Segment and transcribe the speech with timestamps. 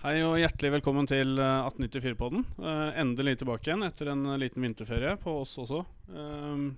[0.00, 2.44] Hei og hjertelig velkommen til 1894-podden.
[2.56, 5.82] Uh, endelig tilbake igjen etter en liten vinterferie på oss også.
[6.08, 6.70] Um,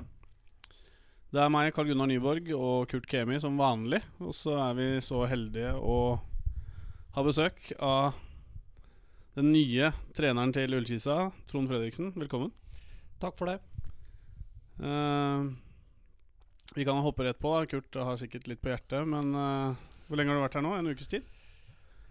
[1.30, 4.00] det er meg, Karl Gunnar Nyborg og Kurt Kemi som vanlig.
[4.18, 5.98] Og så er vi så heldige å
[7.14, 8.18] ha besøk av
[9.38, 12.10] den nye treneren til Ullkisa, Trond Fredriksen.
[12.18, 12.50] Velkommen.
[13.22, 13.60] Takk for det.
[14.82, 15.46] Uh,
[16.74, 17.54] vi kan hoppe rett på.
[17.70, 19.06] Kurt har sikkert litt på hjertet.
[19.06, 19.30] Men
[20.08, 20.74] hvor lenge har du vært her nå?
[20.74, 21.30] En ukes tid?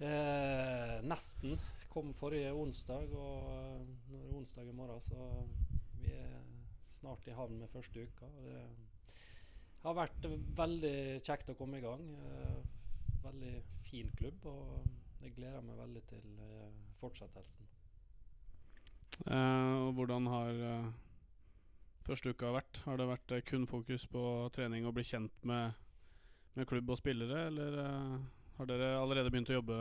[0.01, 1.59] Eh, nesten.
[1.91, 5.27] Kom forrige onsdag, og nå er det onsdag i morgen, så
[5.99, 6.39] vi er
[6.89, 8.29] snart i havn med første uka.
[8.41, 8.63] Det
[9.83, 10.25] har vært
[10.57, 12.07] veldig kjekt å komme i gang.
[12.15, 12.57] Eh,
[13.21, 13.53] veldig
[13.85, 14.89] fin klubb, og
[15.21, 17.69] jeg gleder meg veldig til eh, fortsettelsen.
[19.27, 20.91] Eh, hvordan har eh,
[22.07, 22.81] første uka vært?
[22.87, 24.23] Har det vært eh, kun fokus på
[24.55, 25.75] trening og bli kjent med,
[26.57, 27.83] med klubb og spillere, eller
[28.61, 29.75] har dere allerede begynt å jobbe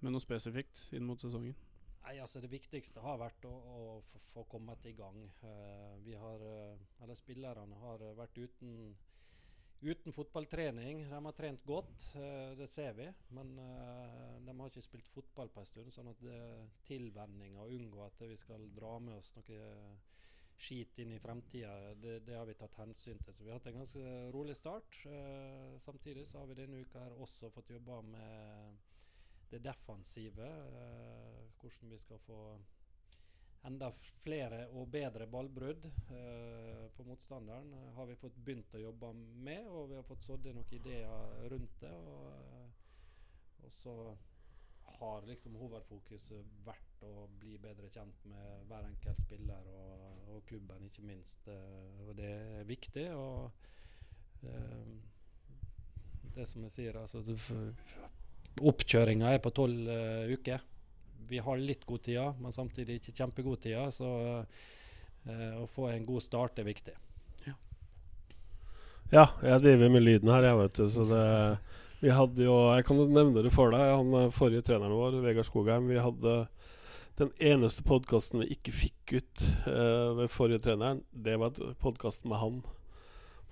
[0.00, 1.56] med noe spesifikt inn mot sesongen?
[2.04, 5.18] Nei, altså Det viktigste har vært å, å få kommet i gang.
[5.42, 8.94] Uh, vi har, uh, eller Spillerne har vært uten,
[9.84, 11.04] uten fotballtrening.
[11.08, 13.10] De har trent godt, uh, det ser vi.
[13.36, 15.92] Men de har ikke spilt fotball på en stund.
[15.92, 16.40] sånn at det
[16.88, 19.60] tilvenning og unngå at vi skal dra med oss noe
[20.64, 23.34] skit inn i fremtida, det, det, har vi tatt hensyn til.
[23.36, 25.00] Så vi har hatt en ganske rolig start.
[25.06, 28.78] Uh, samtidig så har vi denne uka her også fått jobba med
[29.52, 30.48] det defensive.
[30.72, 32.40] Uh, hvordan vi skal få
[33.64, 33.88] enda
[34.22, 37.72] flere og bedre ballbrudd uh, på motstanderen.
[37.96, 41.80] har vi fått begynt å jobbe med, og vi har fått sådd noen ideer rundt
[41.80, 41.96] det.
[41.96, 42.70] og,
[43.64, 43.98] og så
[44.98, 50.84] har liksom hovedfokuset vært å bli bedre kjent med hver enkelt spiller og, og klubben,
[50.88, 51.48] ikke minst.
[51.48, 53.06] Uh, og det er viktig.
[53.14, 54.94] Og eh,
[56.34, 57.22] det som jeg sier, altså
[58.64, 60.62] Oppkjøringa er på tolv uh, uker.
[61.28, 63.80] Vi har litt god tid, men samtidig ikke kjempegod tid.
[63.96, 64.08] Så
[65.24, 66.92] å få en god start er viktig.
[69.12, 70.84] Ja jeg driver med lyden her, jeg, vet du.
[70.90, 71.24] Så det
[72.00, 73.82] vi hadde jo Jeg kan nevne det for deg.
[73.94, 76.44] Han eh, forrige treneren vår, Vegard Skogheim, vi hadde
[77.14, 82.40] den eneste podkasten vi ikke fikk ut uh, ved forrige treneren, det var podkasten med
[82.40, 82.56] han.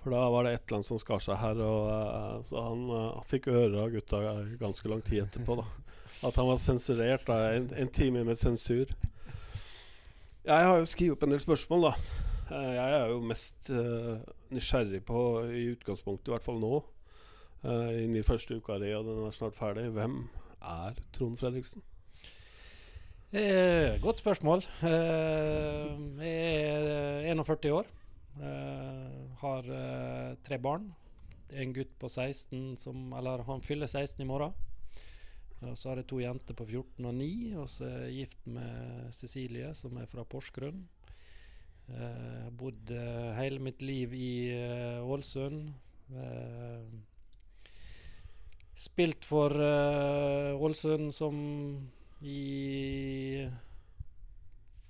[0.03, 2.83] For da var det et eller annet som skar seg her, og, uh, så han
[2.91, 4.19] uh, fikk høre av gutta
[4.59, 5.55] ganske lang tid etterpå.
[5.61, 7.23] da At han var sensurert.
[7.29, 8.91] da En, en time med sensur.
[10.43, 11.93] Jeg har jo skrevet opp en del spørsmål, da.
[12.75, 13.69] jeg er jo mest
[14.51, 15.21] nysgjerrig på,
[15.55, 16.81] i utgangspunktet, i hvert fall nå,
[17.63, 19.89] inn i første uka di, og den er snart ferdig.
[19.95, 20.21] Hvem
[20.61, 21.83] er Trond Fredriksen?
[23.33, 24.61] Eh, godt spørsmål.
[24.85, 27.87] Eh, jeg er 41 år.
[28.37, 30.93] Eh, har eh, tre barn.
[31.49, 34.53] En gutt på 16 som Eller han fyller 16 i morgen.
[35.61, 37.55] Og så har jeg to jenter på 14 og 9.
[37.57, 40.87] Og så er jeg gift med Cecilie, som er fra Porsgrunn.
[41.87, 42.93] Jeg har bodd
[43.35, 44.53] hele mitt liv i
[45.01, 45.73] Ålesund.
[46.13, 46.85] Uh,
[48.73, 51.35] Spilt for uh, som
[52.21, 53.47] i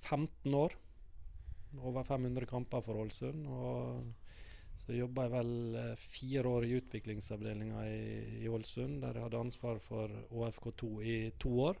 [0.00, 0.72] 15 år.
[1.82, 3.46] Over 500 kamper for Ålesund.
[3.46, 4.04] Og
[4.80, 9.82] så jobba jeg vel uh, fire år i utviklingsavdelinga i, Ålesund, der jeg hadde ansvar
[9.84, 11.80] for ÅFK2 i to år.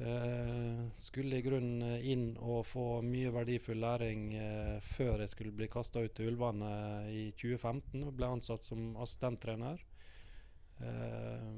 [0.00, 5.68] Uh, skulle i grunnen inn og få mye verdifull læring uh, før jeg skulle bli
[5.68, 6.70] kasta ut til Ulvane
[7.12, 9.82] i 2015 og ble ansatt som assistenttrener.
[10.80, 11.48] Eh,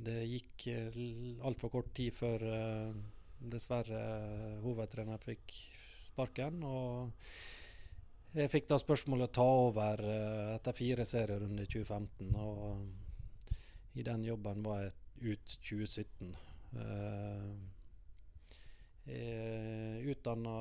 [0.00, 1.00] det gikk uh,
[1.44, 3.00] altfor kort tid før uh,
[3.52, 4.00] dessverre
[4.64, 5.52] hovedtrener fikk
[6.06, 6.62] sparken.
[6.64, 7.10] Og
[8.38, 10.02] jeg fikk da spørsmålet å ta over
[10.54, 12.30] etter fire serierunder i 2015.
[12.40, 16.30] Og i den jobben var jeg ut 2017.
[19.10, 20.54] jeg utdanna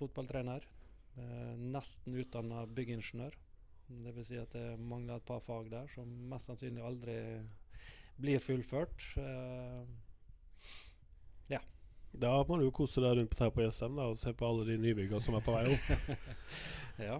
[0.00, 0.66] fotballtrener.
[1.76, 3.38] nesten utdanna byggingeniør.
[3.88, 4.26] Dvs.
[4.28, 7.16] Si at det mangler et par fag der som mest sannsynlig aldri
[8.18, 9.04] blir fullført.
[9.16, 9.86] Uh,
[11.48, 11.62] ja.
[12.12, 15.22] Da må du kose deg rundt her på Jessheim og se på alle de nybyggene
[15.24, 16.12] som er på vei opp.
[17.08, 17.16] ja.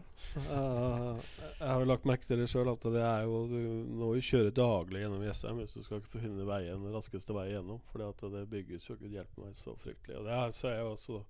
[0.50, 3.61] Uh, jeg har jo lagt merke til det sjøl at det er jo du
[4.03, 7.81] må jo kjøre daglig gjennom Jessheim hvis du skal finne veien, raskeste vei gjennom.
[7.93, 10.21] For det bygges jo gud hjelpe meg så fryktelig.
[10.21, 11.25] Og det er, så er jeg også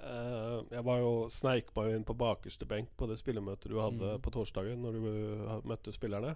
[0.00, 4.16] Uh, jeg var jo sneik meg inn på bakerste benk på det spillemøtet du hadde
[4.16, 4.22] mm.
[4.24, 6.34] på torsdagen, når du uh, møtte spillerne.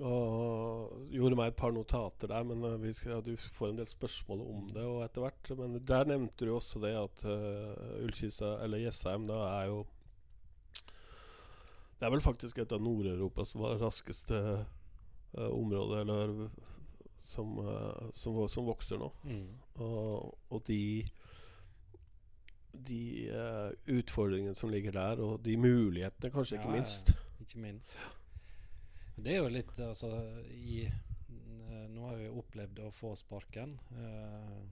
[0.00, 4.44] Og gjorde meg et par notater der, men uh, skal, du får en del spørsmål
[4.46, 5.54] om det og etter hvert.
[5.58, 9.82] Men der nevnte du også det at uh, Ullkisa, eller Jessheim, da er jo
[11.98, 14.38] Det er vel faktisk et av Nord-Europas raskeste
[15.32, 16.50] område, eller
[17.32, 19.08] som, eh, som, som vokser nå.
[19.24, 19.46] Mm.
[19.80, 20.80] Og, og de
[22.72, 27.12] de uh, utfordringene som ligger der, og de mulighetene, kanskje Ja, ikke minst.
[27.44, 27.96] Ikke minst.
[29.16, 30.10] Det er jo litt altså
[30.56, 30.86] i,
[31.92, 33.76] Nå har vi opplevd å få sparken.
[33.92, 34.62] Uh,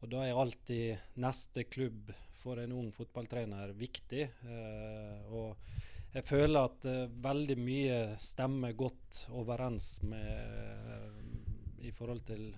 [0.00, 4.24] og da er alltid neste klubb for en ung fotballtrener viktig.
[4.48, 5.70] Uh, og
[6.10, 12.48] jeg føler at eh, veldig mye stemmer godt overens med eh, i forhold til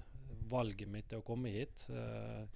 [0.48, 1.84] valget mitt til å komme hit.
[1.92, 2.46] Eh,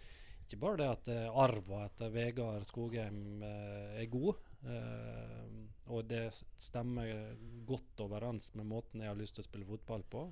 [0.46, 4.38] ikke bare det at uh, arva etter Vegard Skogheim eh, er god,
[4.70, 5.56] eh,
[5.94, 6.24] og det
[6.58, 7.10] stemmer
[7.68, 10.24] godt overens med måten jeg har lyst til å spille fotball på.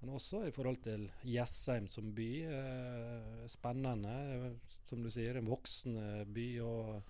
[0.00, 2.28] Men også i forhold til Jessheim som by.
[2.44, 4.16] eh, spennende.
[4.34, 6.60] eh, Som du sier, en voksende by.
[6.60, 7.02] og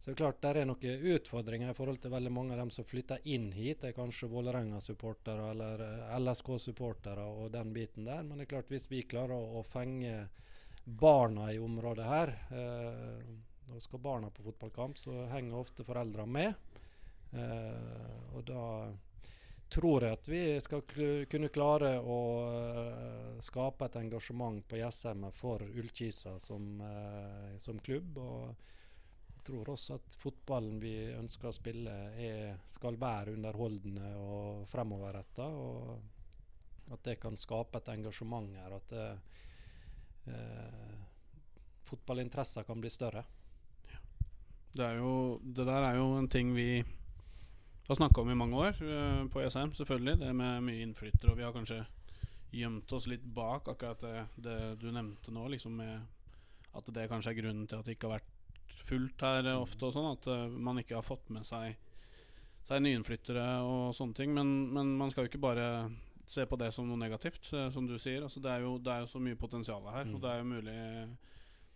[0.00, 3.18] så klart, Der er noen utfordringer i forhold til veldig mange av dem som flytter
[3.24, 3.80] inn hit.
[3.80, 8.22] Det er kanskje Vålerenga-supportere eller eh, LSK-supportere og den biten der.
[8.22, 10.28] Men det er klart, hvis vi klarer å, å fenge
[10.88, 13.20] barna i området her eh,
[13.74, 16.54] Og skal barna på fotballkamp, så henger ofte foreldra med.
[17.36, 18.62] Eh, og da
[19.68, 20.82] tror jeg at vi skal
[21.28, 28.16] kunne klare å uh, skape et engasjement på Jessheim for Ullkisa som, uh, som klubb.
[28.16, 28.54] og
[29.34, 35.46] jeg tror også at fotballen vi ønsker å spille, er, skal være underholdende og fremoverretta.
[35.52, 38.74] Og at det kan skape et engasjement her.
[38.76, 39.06] At det,
[41.88, 43.24] fotballinteresser kan bli større.
[44.74, 46.82] Det, er jo, det der er jo en ting vi
[47.88, 50.18] har snakka om i mange år eh, på ESM, selvfølgelig.
[50.20, 51.32] Det med mye innflyttere.
[51.32, 51.80] Og vi har kanskje
[52.52, 55.80] gjemt oss litt bak akkurat det, det du nevnte nå, liksom
[56.78, 59.88] at det kanskje er grunnen til at det ikke har vært fullt her eh, ofte,
[59.88, 60.10] og sånn.
[60.12, 61.78] At eh, man ikke har fått med seg,
[62.68, 64.34] seg nyinnflyttere og sånne ting.
[64.36, 65.68] Men, men man skal jo ikke bare
[66.28, 68.22] se på det som noe negativt, eh, som du sier.
[68.26, 70.14] Altså, det, er jo, det er jo så mye potensial her, Mm.
[70.14, 70.78] og det er jo mulig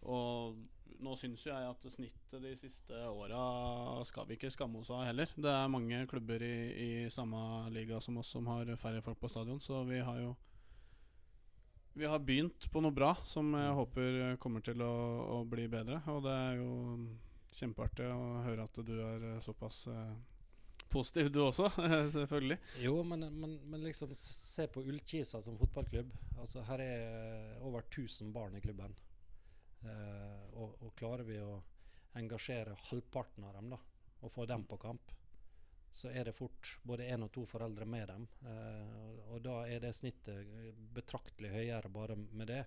[0.02, 0.56] Og
[1.02, 5.04] nå syns jo jeg at snittet de siste åra skal vi ikke skamme oss av
[5.06, 5.30] heller.
[5.36, 6.54] Det er mange klubber i,
[7.06, 10.34] i samme liga som oss som har færre folk på stadion, så vi har jo
[11.94, 14.92] vi har begynt på noe bra som jeg håper kommer til å,
[15.36, 15.98] å bli bedre.
[16.08, 16.70] Og det er jo
[17.52, 20.14] kjempeartig å høre at du er såpass eh,
[20.92, 21.70] positiv, du også.
[22.16, 22.58] selvfølgelig.
[22.84, 26.12] Jo, men, men, men liksom se på Ullkisa som fotballklubb.
[26.38, 28.94] Altså Her er over 1000 barn i klubben.
[29.82, 31.56] Eh, og, og klarer vi å
[32.20, 33.80] engasjere halvparten av dem da
[34.22, 35.12] og få dem på kamp,
[35.90, 38.26] så er det fort både én og to foreldre med dem.
[38.46, 42.62] Eh, og, og da er det snittet eh, betraktelig høyere bare med det.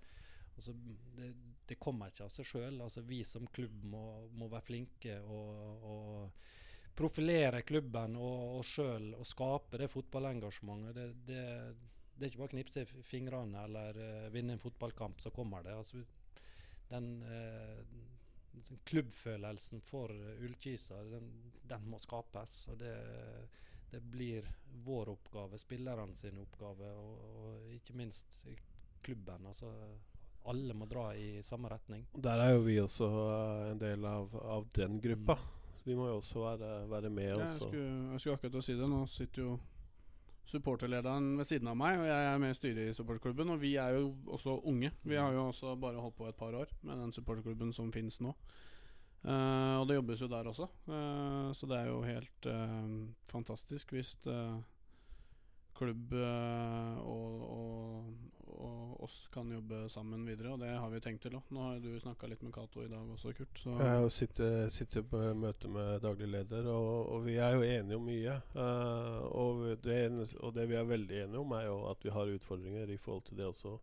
[0.56, 0.76] Altså,
[1.18, 1.32] det,
[1.68, 2.82] det kommer ikke av seg sjøl.
[2.84, 4.04] Altså, vi som klubb må,
[4.36, 6.52] må være flinke og, og
[6.96, 10.96] profilere klubben og oss sjøl og skape det fotballengasjementet.
[10.96, 11.44] Det, det,
[12.16, 15.66] det er ikke bare å knipse i fingrene eller uh, vinne en fotballkamp, så kommer
[15.66, 15.76] det.
[15.76, 16.04] Altså,
[16.90, 21.30] den, uh, klubbfølelsen for uh, Ullkisa, den,
[21.68, 22.62] den må skapes.
[22.72, 22.96] Og det,
[23.92, 24.48] det blir
[24.86, 28.46] vår oppgave, spillerne sin oppgave, og, og ikke minst
[29.06, 29.52] klubben.
[29.52, 29.72] Altså,
[30.46, 32.06] alle må dra i samme retning.
[32.14, 35.38] Der er jo vi også eh, en del av, av den gruppa.
[35.38, 37.32] Så vi må jo også være, være med.
[37.32, 38.90] Jeg, skulle, jeg skulle akkurat å si det.
[38.90, 39.56] Nå sitter jo
[40.50, 43.54] supporterlederen ved siden av meg, og jeg er med i styret i supporterklubben.
[43.54, 44.92] Og vi er jo også unge.
[45.06, 48.20] Vi har jo også bare holdt på et par år med den supporterklubben som finnes
[48.22, 48.34] nå.
[49.26, 53.96] Uh, og det jobbes jo der også, uh, så det er jo helt uh, fantastisk
[53.96, 54.60] hvis eh,
[55.76, 58.12] klubb eh, og, og,
[58.56, 61.50] og oss kan jobbe sammen videre, og det har vi tenkt til òg.
[61.54, 63.62] Nå har du snakka litt med Cato i dag også, Kurt.
[63.62, 68.00] Så Jeg sitter, sitter på møte med daglig leder, og, og vi er jo enige
[68.00, 68.38] om mye.
[68.56, 70.00] Uh, det
[70.40, 73.28] og det vi er veldig enige om, er jo at vi har utfordringer i forhold
[73.28, 73.76] til det også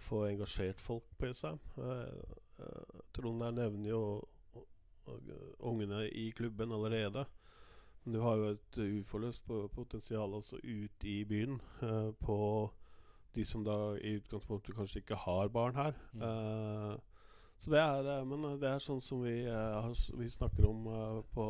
[0.00, 1.60] få engasjert folk på ESM.
[1.76, 2.68] Uh,
[3.16, 4.04] Trond her nevner jo
[5.58, 7.24] ungene i klubben allerede.
[8.12, 12.38] Du har jo et uforløst potensial også ut i byen uh, på
[13.34, 15.92] de som da i utgangspunktet kanskje ikke har barn her.
[16.12, 16.22] Mm.
[16.22, 16.98] Uh,
[17.60, 20.86] så det er, eh, men det er sånn som vi, har, vi snakker om
[21.34, 21.44] på,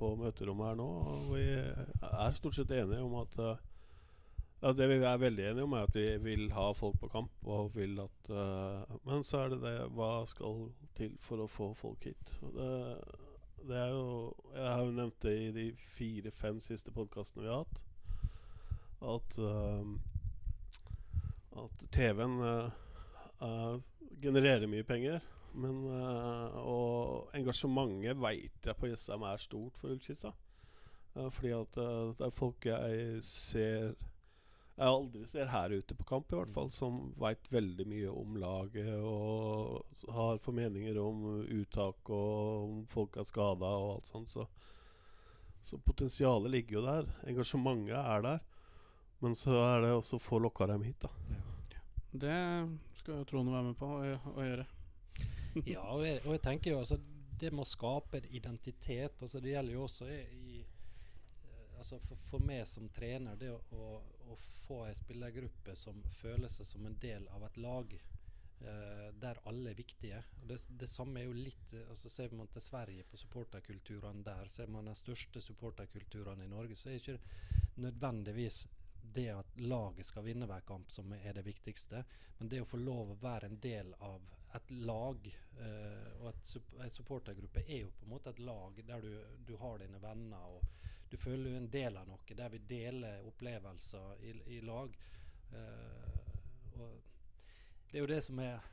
[0.00, 0.86] på møterommet her nå.
[1.12, 5.76] Og vi er stort sett enige om at ja, Det vi er veldig enige om,
[5.78, 7.30] er at vi vil ha folk på kamp.
[7.46, 8.32] Og vil at
[9.06, 12.34] Men så er det det Hva skal til for å få folk hit?
[12.42, 12.72] Og det,
[13.68, 15.66] det er jo Jeg har jo nevnt det i de
[15.96, 17.84] fire-fem siste podkastene vi har hatt.
[19.14, 19.84] At uh,
[21.64, 22.70] At TV-en uh,
[23.40, 23.78] uh,
[24.22, 25.20] genererer mye penger.
[25.54, 30.32] Men eh, Og engasjementet veit jeg på Jessheim er stort for Ullkisa.
[31.14, 33.94] Eh, fordi at eh, det er folk jeg ser
[34.74, 38.38] jeg aldri ser her ute på kamp, i hvert fall, som veit veldig mye om
[38.42, 44.32] laget og har formeninger om uttak og om folk er skada og alt sånt.
[44.34, 44.48] Så,
[45.62, 47.12] så potensialet ligger jo der.
[47.30, 48.42] Engasjementet er der.
[49.22, 51.10] Men så er det også å få lokka dem hit, da.
[52.14, 52.34] Det
[52.98, 54.66] skal jo Trond være med på å, å gjøre.
[55.70, 56.98] ja, og jeg, og jeg, tenker jo altså
[57.38, 60.56] Det med å skape identitet altså Det gjelder jo også i, i
[61.78, 63.98] altså for, for, meg som trener, det å, å,
[64.30, 69.40] å få ei spillergruppe som føler seg som en del av et lag eh, der
[69.50, 70.22] alle er viktige.
[70.36, 74.72] Det, det, samme er jo litt altså Ser man til Sverige på supporterkulturene der, ser
[74.72, 78.64] man de største supporterkulturene i Norge, så er det ikke nødvendigvis
[79.14, 82.00] det at laget skal vinne hver kamp som er det viktigste,
[82.38, 84.22] men det å få lov å være en del av
[84.54, 89.12] et lag eh, og en supportergruppe er jo på en måte et lag der du,
[89.46, 90.56] du har dine venner.
[90.56, 90.83] og
[91.14, 94.96] du føler du en del av noe der vi deler opplevelser i, i lag.
[95.54, 96.96] Uh, og
[97.90, 98.64] det er jo det som er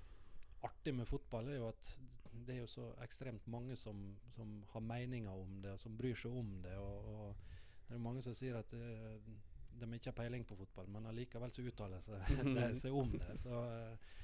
[0.65, 1.91] artig med fotball, er jo at
[2.31, 3.99] det er jo så ekstremt mange som,
[4.33, 6.73] som har meninger om det, og som bryr seg om det.
[6.81, 7.51] Og, og
[7.85, 9.29] det er mange som sier at eh,
[9.77, 12.01] de ikke har peiling på fotball, men allikevel så uttaler
[12.57, 13.37] de seg om det.
[13.43, 14.17] Så uh,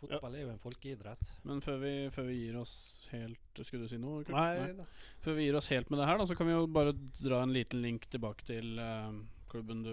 [0.00, 1.34] Fotball er jo en folkeidrett.
[1.48, 2.74] Men før vi, før vi, gir oss
[3.12, 4.22] helt Skulle du si noe?
[4.24, 4.36] Kurt?
[4.36, 4.86] Nei, Nei.
[5.24, 7.42] Før vi gir oss helt med det her, da, så kan vi jo bare dra
[7.44, 9.12] en liten link tilbake til uh,
[9.50, 9.92] klubben du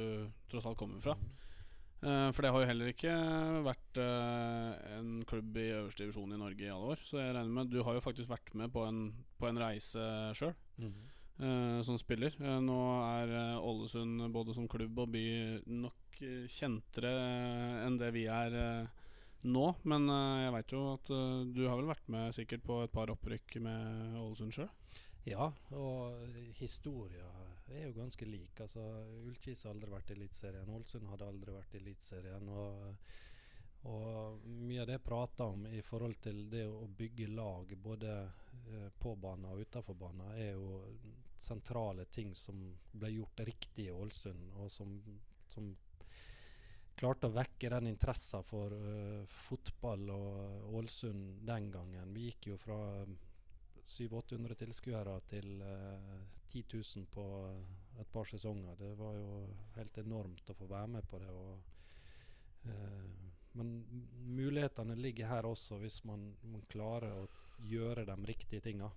[0.52, 1.18] tross alt kommer fra.
[1.98, 3.12] Uh, for det har jo heller ikke
[3.66, 7.04] vært uh, en klubb i øverste divisjon i Norge i alle år.
[7.04, 9.10] Så jeg regner med Du har jo faktisk vært med på en,
[9.42, 10.56] på en reise sjøl.
[10.78, 10.98] Mm.
[11.38, 12.34] Uh, som spiller.
[12.42, 15.26] Uh, nå er uh, Ålesund både som klubb og by
[15.70, 17.12] nok kjentere
[17.86, 18.56] enn det vi er
[19.46, 22.82] nå, men uh, jeg veit jo at uh, du har vel vært med sikkert på
[22.84, 24.72] et par opprykk med Ålesund sjøl?
[25.28, 27.28] Ja, og historia
[27.68, 28.60] er jo ganske lik.
[28.64, 28.84] Altså,
[29.28, 30.70] Ullkis har aldri vært i Eliteserien.
[30.72, 32.48] Ålesund hadde aldri vært i Eliteserien.
[32.48, 33.10] Og,
[33.92, 38.14] og, mye av det jeg prater om i forhold til det å bygge lag både
[38.24, 40.80] uh, på banen og utenfor banen, er jo
[41.38, 44.96] sentrale ting som ble gjort riktig i Ålesund, og som,
[45.52, 45.70] som
[46.98, 52.14] klarte å vekke den interessen for uh, fotball og Ålesund den gangen.
[52.16, 52.80] Vi gikk jo fra
[53.88, 56.18] 700-800 tilskuere til uh,
[56.52, 57.26] 10 000 på
[58.02, 58.76] et par sesonger.
[58.82, 59.32] Det var jo
[59.78, 61.32] helt enormt å få være med på det.
[61.34, 61.74] Og,
[62.68, 63.74] uh, men
[64.38, 67.28] mulighetene ligger her også, hvis man, man klarer å
[67.66, 68.90] gjøre de riktige tinga.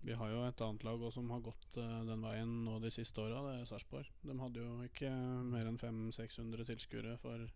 [0.00, 3.22] Vi har jo et annet lag som har gått uh, den veien nå de siste
[3.22, 3.40] åra.
[3.48, 4.10] Det er Sarpsborg.
[4.22, 5.10] De hadde jo ikke
[5.48, 7.48] mer enn 500-600 tilskuere for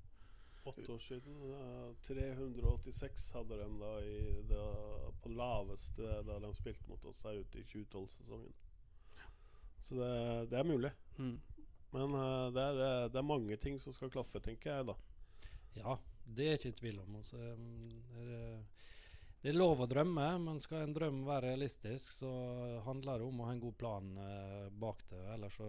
[0.62, 1.38] Åtte år siden.
[1.42, 4.66] Uh, 386 hadde de da, i, da,
[5.22, 8.60] på laveste da de spilte mot oss her ute i 2012-sesongen.
[9.82, 10.12] Så det,
[10.52, 10.92] det, er mulig.
[11.18, 11.34] Mm.
[11.90, 12.14] Men
[12.54, 12.78] det, er,
[13.10, 14.94] det, er, mange ting som skal klaffe, tenker jeg da.
[15.74, 17.18] Ja, det er ikke tvil om.
[17.18, 17.40] Altså,
[18.22, 18.62] er
[19.42, 22.30] det er lov å drømme, men skal en drøm være realistisk, så
[22.86, 25.18] handler det om å ha en god plan eh, bak det.
[25.34, 25.66] Ellers så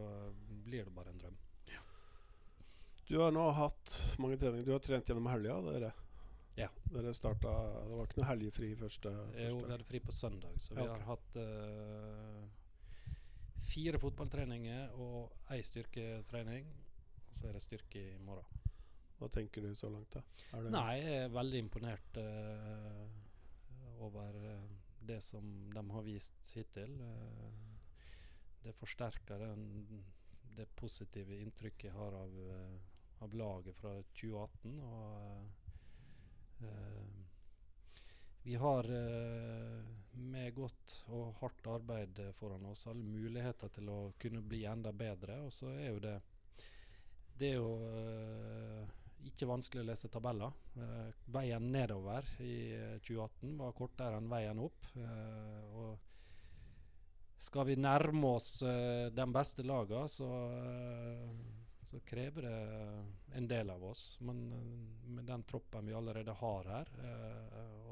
[0.67, 1.39] blir det bare en drøm.
[1.71, 1.81] Ja.
[3.07, 4.67] Du har nå hatt mange treninger.
[4.67, 5.89] Du har trent gjennom helga, dere?
[6.59, 6.69] Ja.
[6.93, 7.55] Dere starta,
[7.87, 9.47] Det var ikke noe helgefri første, første?
[9.47, 10.61] Jo, vi hadde fri på søndag.
[10.61, 10.93] Så vi ja, okay.
[10.93, 13.17] har hatt eh,
[13.73, 16.69] fire fotballtreninger og ei styrketrening.
[17.25, 18.69] Og så er det styrke i morgen.
[19.17, 20.21] Hva tenker du så langt, da?
[20.69, 22.17] Nei, jeg er veldig imponert.
[22.21, 23.22] Uh,
[23.99, 24.63] over eh,
[24.99, 27.01] det som de har vist hittil.
[27.01, 27.51] Eh,
[28.63, 30.03] det forsterker den,
[30.55, 32.77] det positive inntrykket jeg har av, eh,
[33.23, 34.79] av laget fra 2018.
[34.79, 35.49] Og
[38.43, 38.87] vi har
[40.11, 45.41] med godt og hardt arbeid foran oss alle muligheter til å kunne bli enda bedre.
[45.43, 46.21] Og så er jo det
[47.33, 47.71] Det er jo
[49.29, 50.55] ikke vanskelig å lese tabeller.
[50.77, 52.55] Uh, veien nedover i
[53.05, 54.89] 2018 eh, var kortere enn veien opp.
[54.97, 60.29] Uh, og skal vi nærme oss uh, de beste lagene, så,
[61.83, 62.59] så, krever det
[63.39, 64.05] en del av oss.
[64.23, 64.45] Men
[65.07, 66.93] med den troppen vi allerede har her,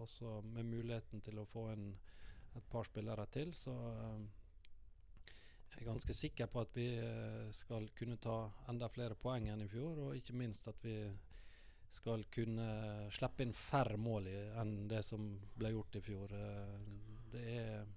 [0.02, 1.92] og med muligheten til å få inn
[2.58, 3.74] et par spillere til, så
[5.72, 9.64] jeg er ganske sikker på at vi eh, skal kunne ta enda flere poeng enn
[9.64, 10.98] i fjor, og ikke minst at vi
[11.92, 12.68] skal kunne
[13.12, 15.26] slippe inn færre mål enn det som
[15.58, 16.36] ble gjort i fjor.
[16.38, 16.78] Eh,
[17.32, 17.90] det er,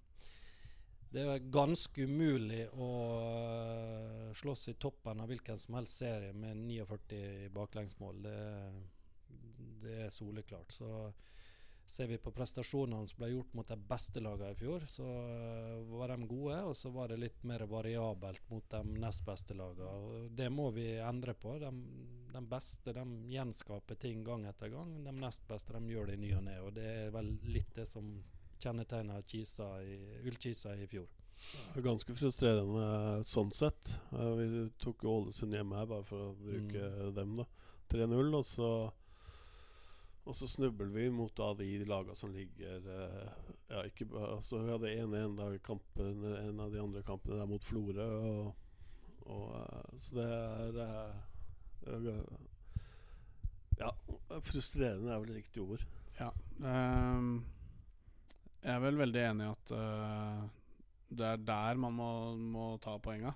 [1.15, 2.91] det er ganske umulig å
[3.23, 8.23] uh, slåss i toppen av hvilken som helst serie med 49 baklengsmål.
[8.23, 8.39] Det,
[9.83, 10.75] det er soleklart.
[10.75, 10.89] Så
[11.87, 15.95] ser vi på prestasjonene som ble gjort mot de beste lagene i fjor, så uh,
[15.95, 16.59] var de gode.
[16.69, 20.29] Og så var det litt mer variabelt mot de nest beste lagene.
[20.35, 21.57] Det må vi endre på.
[21.63, 21.73] De,
[22.35, 24.97] de beste de gjenskaper ting gang etter gang.
[25.05, 26.57] De nest beste de gjør det i ny og ne.
[26.65, 28.15] Og det er vel litt det som
[28.59, 31.11] kjennetegna Ullkisa i fjor.
[31.85, 33.99] Ganske frustrerende sånn sett.
[34.15, 37.15] Uh, vi tok Ålesund hjemme her, bare for å bruke mm.
[37.19, 37.39] dem.
[37.43, 37.51] da
[37.89, 38.69] 3-0, og så
[40.25, 43.29] og så snubler vi mot da de lagene som ligger uh,
[43.69, 47.65] Ja, ikke altså, Vi hadde 1-1 da kampen, en av de andre kampene der mot
[47.65, 48.09] Florø.
[48.31, 48.55] Og,
[49.27, 51.13] og, uh, så det er
[51.93, 52.23] uh,
[53.81, 53.91] Ja,
[54.41, 55.85] frustrerende er vel riktig ord.
[56.21, 56.31] Ja.
[56.63, 57.45] Um,
[58.63, 59.73] jeg er vel veldig enig i at
[61.15, 63.35] det er der man må, må ta poenga.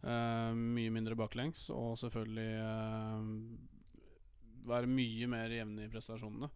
[0.00, 3.69] Uh, mye mindre baklengs, og selvfølgelig uh,
[4.68, 6.50] være mye mer jevne i prestasjonene.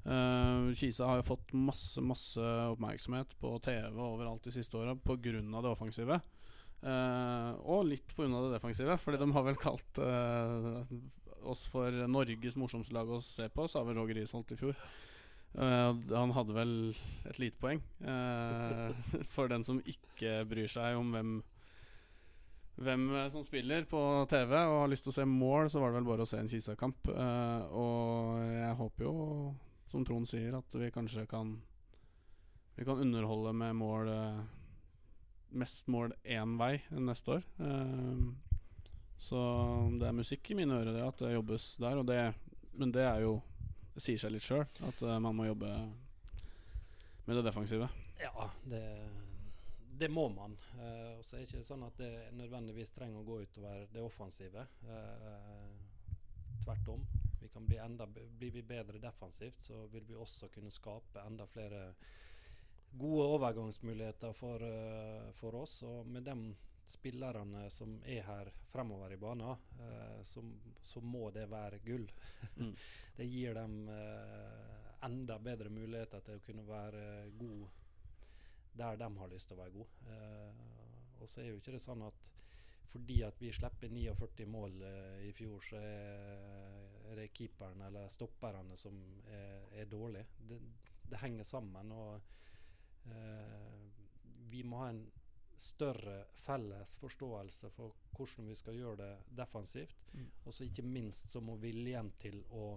[0.00, 2.40] Uh, Kisa har jo fått masse masse
[2.72, 5.40] oppmerksomhet på TV overalt de siste åra pga.
[5.42, 6.20] det offensive.
[6.80, 8.30] Uh, og litt pga.
[8.32, 10.80] det defensive, fordi de har vel kalt uh,
[11.44, 14.76] oss for Norges morsomste lag å se på, sa vel Roger Isholt i fjor.
[15.52, 16.74] Uh, han hadde vel
[17.28, 17.80] et lite poeng.
[19.34, 21.32] For den som ikke bryr seg om hvem
[22.80, 24.00] hvem som spiller på
[24.30, 26.38] TV og har lyst til å se mål, så var det vel bare å se
[26.40, 27.10] en Kisa-kamp.
[27.10, 29.14] Uh, og jeg håper jo,
[29.90, 31.58] som Trond sier, at vi kanskje kan
[32.78, 34.08] Vi kan underholde med mål
[35.50, 37.42] Mest mål én vei neste år.
[39.18, 39.40] så
[39.98, 42.02] det er musikk i mine ører, det, at det jobbes der.
[42.06, 42.34] Det,
[42.78, 43.40] men det er jo
[43.94, 45.72] det sier seg litt sjøl at man må jobbe
[47.26, 47.88] med det defensive.
[48.20, 48.80] Ja, det,
[50.00, 50.56] det må man.
[50.78, 54.04] Uh, og så er det ikke sånn at det nødvendigvis trenger å gå utover det
[54.04, 54.64] offensive.
[54.88, 55.66] Uh,
[56.64, 57.04] tvert om.
[57.40, 61.46] Vi kan bli enda, blir vi bedre defensivt, så vil vi også kunne skape enda
[61.48, 61.82] flere
[62.90, 65.82] gode overgangsmuligheter for, uh, for oss.
[65.82, 66.36] Og med de
[66.90, 70.42] spillerne som er her fremover i banen, uh, så,
[70.82, 72.08] så, må det være gull.
[72.56, 72.72] Mm.
[73.18, 77.04] det gir dem uh, enda bedre muligheter til å kunne være
[77.40, 77.79] god
[78.72, 79.96] der de har lyst til å være god.
[80.14, 82.30] Eh, og så er jo ikke det sånn at
[82.90, 86.40] fordi at vi slipper 49 mål eh, i fjor, så er,
[87.06, 88.96] er, det keeperen eller stopperne som
[89.30, 90.26] er, er dårlige.
[90.48, 90.58] Det,
[91.06, 91.92] det, henger sammen.
[91.92, 92.18] og
[93.06, 93.88] eh,
[94.50, 95.04] vi må ha en
[95.60, 100.08] større felles forståelse for hvordan vi skal gjøre det defensivt.
[100.14, 100.30] Mm.
[100.44, 102.72] Og så ikke minst så må viljen til å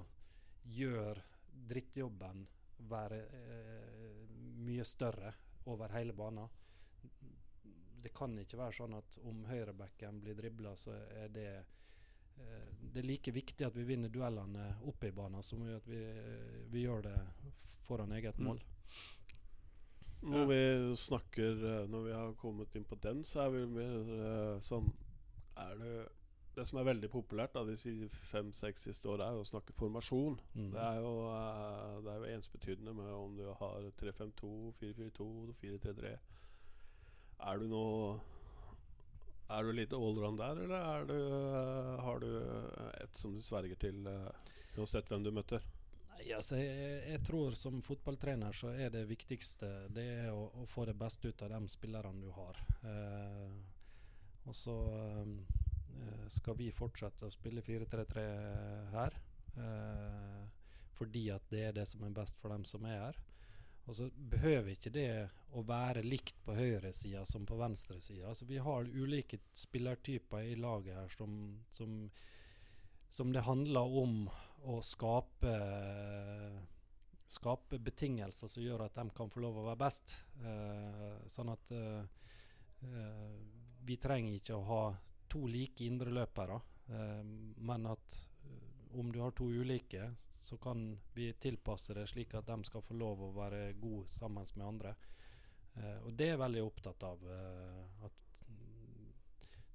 [0.76, 1.24] gjøre
[1.70, 2.46] drittjobben
[2.90, 4.22] være eh,
[4.62, 5.34] mye større
[5.66, 6.50] over hele banen.
[8.04, 13.00] Det kan ikke være sånn at om høyrebacken blir dribla, så er det eh, Det
[13.00, 16.02] er like viktig at vi vinner duellene oppe i banen som at vi,
[16.72, 17.18] vi gjør det
[17.88, 18.48] foran eget mm.
[18.48, 18.64] mål.
[20.24, 24.12] Når vi snakker eh, Når vi har kommet inn på den, så er vi mer
[24.12, 24.92] uh, sånn
[25.60, 25.96] Er det
[26.56, 30.38] det som er veldig populært da, de fem-seks siste åra, er å snakke formasjon.
[30.54, 30.70] Mm.
[30.76, 35.28] Det er jo, uh, det er jo ensbetydende med om du har 3-5-2, 4-4-2,
[35.64, 36.14] 4-3-3.
[37.44, 37.86] Er du nå
[39.54, 42.30] Er du litt allround der, eller du, uh, har du
[43.02, 44.06] et som du sverger til,
[44.78, 45.66] uansett hvem du møter?
[46.32, 50.86] altså, jeg, jeg, tror som fotballtrener så er det viktigste det er å, å få
[50.88, 52.60] det beste ut av de spillerne du har.
[52.88, 53.52] Eh,
[54.48, 55.63] og så eh,
[56.32, 58.26] skal vi fortsette å spille 4-3-3
[58.94, 59.18] her.
[59.58, 60.42] Eh,
[60.94, 63.22] fordi at det er det som er best for dem som er her.
[63.84, 65.08] Og så behøver ikke det
[65.54, 68.30] å være likt på høyresida som på venstresida.
[68.30, 71.34] Altså, vi har ulike spillertyper i laget her som,
[71.74, 71.98] som,
[73.12, 74.22] som det handler om
[74.64, 75.58] å skape
[77.34, 80.16] skape betingelser som gjør at de kan få lov å være best.
[80.44, 82.04] Eh, sånn at uh,
[82.86, 83.38] uh,
[83.88, 84.84] vi trenger ikke å ha
[85.34, 86.60] to like indreløpere,
[87.58, 88.18] men at
[88.94, 90.84] om du har to ulike, så kan
[91.16, 94.96] vi tilpasse det slik at de skal få lov å være gode sammen med andre.
[96.06, 97.24] og det er jeg veldig opptatt av.
[98.06, 98.20] at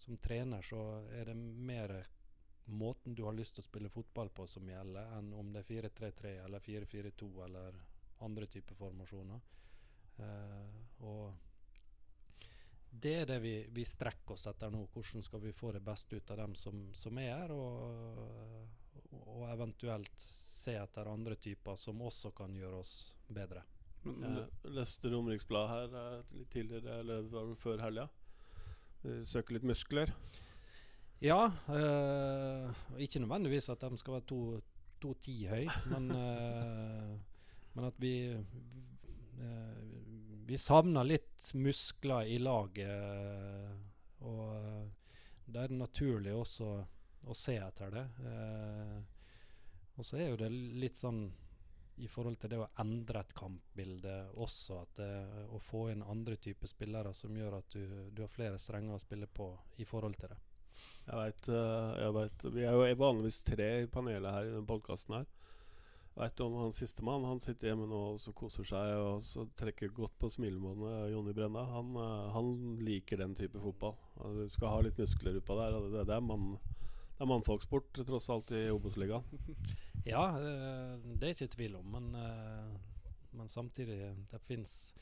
[0.08, 0.78] som trener så
[1.12, 1.92] er det mer
[2.64, 5.82] måten du har lyst til å spille fotball på som gjelder, enn om det er
[5.90, 7.76] 4-3-3 eller 4-4-2 eller
[8.24, 9.42] andre typer formasjoner.
[11.04, 11.47] Og
[12.90, 14.84] det er det vi, vi, strekker oss etter nå.
[14.92, 18.68] Hvordan skal vi få det beste ut av dem som, som er her, og,
[19.12, 22.94] og, eventuelt se etter andre typer som også kan gjøre oss
[23.28, 23.62] bedre.
[24.08, 28.08] Men, uh, leste Romeriksblad her uh, litt tidligere, eller før helga.
[29.26, 30.10] Søker litt muskler.
[31.20, 31.50] Ja.
[31.68, 34.60] Øh, ikke nødvendigvis at de skal være to,
[35.00, 37.18] to ti høy, men, øh,
[37.74, 38.38] men at vi eh,
[40.48, 42.88] Vi savner litt muskler i laget.
[44.24, 44.54] Og
[45.44, 46.70] da er det naturlig også
[47.28, 48.04] å se etter det.
[49.98, 50.48] og så er jo det
[50.80, 51.26] litt sånn
[51.98, 55.10] i forhold til det å endre et kampbilde også, at det,
[55.52, 57.82] å få inn andre typer spillere som gjør at du,
[58.14, 59.50] du, har flere strenger å spille på
[59.82, 60.38] i forhold til det.
[61.08, 65.28] Jeg veit Vi er jo vanligvis tre i panelet her i denne podkasten her.
[66.18, 67.24] Veit om han sistemann.
[67.24, 71.12] Han sitter hjemme nå og så koser seg og så trekker godt på smilebåndet.
[71.12, 71.62] Jonny Brenna.
[71.76, 72.48] Han, uh, han,
[72.82, 73.94] liker den type fotball.
[74.34, 75.78] Du skal ha litt muskler utpå der.
[75.78, 76.56] Det, det, er mann,
[77.14, 79.26] det er mannfolksport tross alt i Obos-ligaen.
[80.08, 81.88] Ja, eh, det er ikke tvil om.
[81.92, 83.98] Men, eh, men samtidig,
[84.30, 84.94] det fins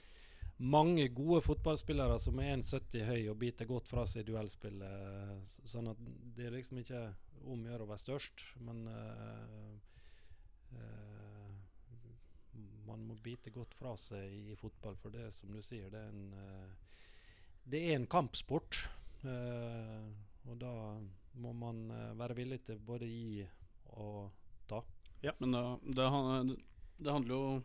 [0.57, 5.53] mange gode fotballspillere som er 1,70 høy og biter godt fra seg i duellspillet.
[5.69, 6.01] Sånn at
[6.35, 7.03] det er liksom ikke
[7.45, 9.77] om å gjøre å være størst, men uh,
[12.87, 16.01] man må bite godt fra seg i, i, fotball, for det som du sier, det
[16.01, 16.71] er en, uh,
[17.67, 18.85] det er en kampsport.
[19.27, 20.73] og da
[21.43, 23.43] må man være villig til både gi
[23.99, 24.31] og
[24.71, 24.83] ta.
[25.21, 26.05] Ja, men da, det,
[26.99, 27.63] det, handler jo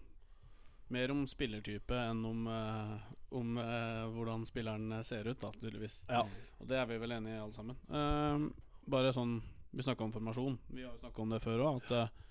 [0.91, 6.01] mer om spillertype enn om, uh, om uh, hvordan spilleren ser ut, da, tydeligvis.
[6.09, 6.23] Ja.
[6.59, 7.79] Og det er vi vel enige i, alle sammen.
[7.91, 8.49] Uh,
[8.91, 9.39] bare sånn
[9.71, 10.57] Vi snakka om formasjon.
[10.67, 12.30] Vi har jo snakka om det før òg, at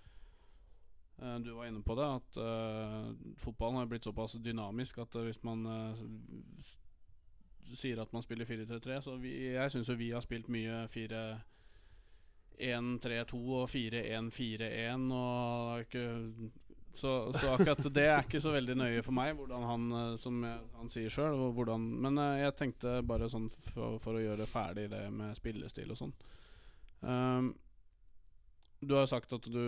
[1.45, 2.39] du var inne på det, at
[3.37, 5.67] fotballen har blitt såpass dynamisk at hvis man
[7.77, 11.21] sier at man spiller 4-3-3 Så vi, jeg syns jo vi har spilt mye 4
[12.61, 15.07] 1-3-2 og 4-1-4-1
[16.93, 19.85] så, så, akkurat det er ikke så veldig nøye for meg, hvordan han,
[20.19, 21.39] som jeg, han sier sjøl.
[21.79, 26.01] Men eh, jeg tenkte bare sånn for, for, å gjøre ferdig det med spillestil og
[26.01, 26.15] sånn.
[27.01, 27.53] Um,
[28.83, 29.63] du har sagt at du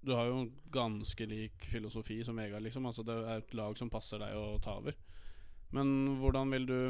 [0.00, 2.86] Du har jo ganske lik filosofi som Vegard, liksom.
[2.86, 4.96] Altså det er et lag som passer deg å ta over.
[5.74, 6.80] Men hvordan vil du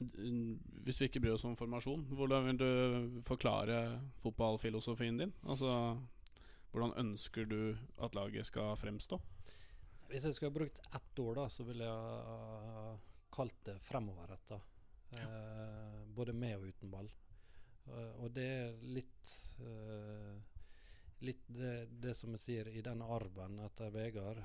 [0.00, 5.32] hvis vi ikke bryr oss om formasjon, hvordan vil du forklare fotballfilosofien din?
[5.44, 5.98] Altså,
[6.70, 9.18] hvordan ønsker du at laget skal fremstå?
[10.08, 11.96] Hvis jeg skulle ha brukt ett ord, da, så ville jeg
[12.86, 12.94] uh,
[13.34, 14.60] kalt det fremoverretta.
[15.18, 15.26] Ja.
[15.26, 17.10] Uh, både med og uten ball.
[17.86, 19.36] Uh, og det er litt
[21.20, 24.38] Litt det, det, som jeg sier i den arven etter Vegard,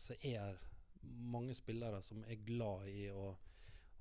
[0.00, 0.56] så er
[1.04, 3.34] mange spillere som er glad i å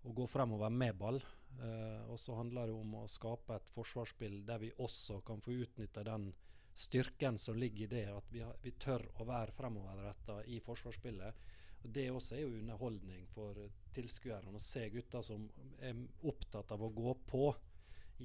[0.06, 1.20] å gå fremover med ball.
[1.56, 5.56] Uh, og så handler det om å skape et forsvarsspill der vi også kan få
[5.66, 6.32] utnytta den
[6.76, 11.46] styrken som ligger i det, at vi, har, vi tør å være fremoverretta i forsvarsspillet.
[11.86, 13.60] Og Det også er jo underholdning for
[13.96, 15.46] tilskuerne å se gutter som
[15.80, 17.48] er opptatt av å gå på,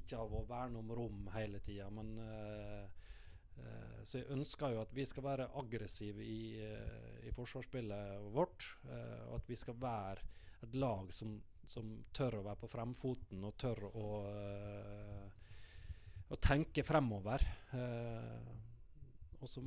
[0.00, 1.86] ikke av å verne om rom hele tida.
[1.94, 2.99] Men uh,
[4.04, 6.56] så jeg ønsker jo at vi skal være aggressive i,
[7.26, 8.66] i forsvarsspillet vårt.
[9.28, 10.24] og at vi skal være
[10.64, 11.36] et lag som
[11.70, 14.08] som tør å være på fremfoten og tør å,
[16.26, 17.44] å tenke fremover.
[19.38, 19.62] Og så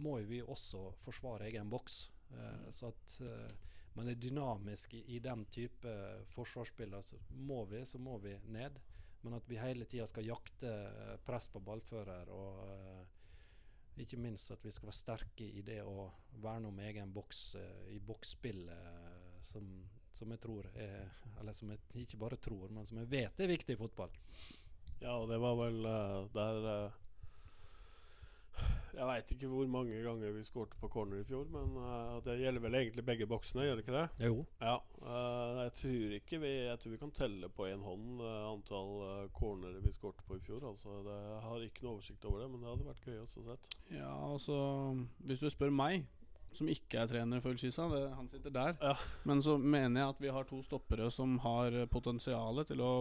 [0.00, 2.02] må vi også forsvare egen boks.
[2.76, 3.16] Så at
[3.96, 5.94] man er dynamisk i, den type
[6.34, 6.94] forsvarsspill.
[6.98, 8.76] Altså, må vi, så må vi ned.
[9.22, 10.70] Men at vi hele tida skal jakte
[11.26, 12.30] press på ballfører.
[12.32, 16.08] Og ikke minst at vi skal være sterke i det å
[16.40, 17.42] verne om egen boks
[17.92, 19.66] i boksspillet, som
[20.12, 23.48] som jeg tror er Eller som jeg ikke bare tror, men som jeg vet er
[23.48, 24.10] viktig i fotball.
[25.00, 25.78] Ja, og det var vel
[26.34, 26.90] der
[28.96, 32.38] Jeg veit ikke hvor mange ganger vi skårte på corner i fjor, men uh, det
[32.40, 34.06] gjelder vel egentlig begge boksene, gjør det ikke det?
[34.26, 34.44] Jo.
[34.60, 34.76] Ja,
[35.60, 39.92] jeg tror ikke vi Jeg tror vi kan telle på én hånd antall corner vi
[39.94, 40.64] skårte på i fjor.
[40.72, 43.28] Altså, det, jeg har ikke noe oversikt over det, men det hadde vært gøy å
[43.34, 43.76] sett.
[43.94, 44.56] Ja, altså
[45.24, 46.08] Hvis du spør meg
[46.56, 47.86] som ikke er trener for Ullskisa.
[48.16, 48.76] Han sitter der.
[48.82, 48.94] Ja.
[49.28, 52.92] Men så mener jeg at vi har to stoppere som har potensial til å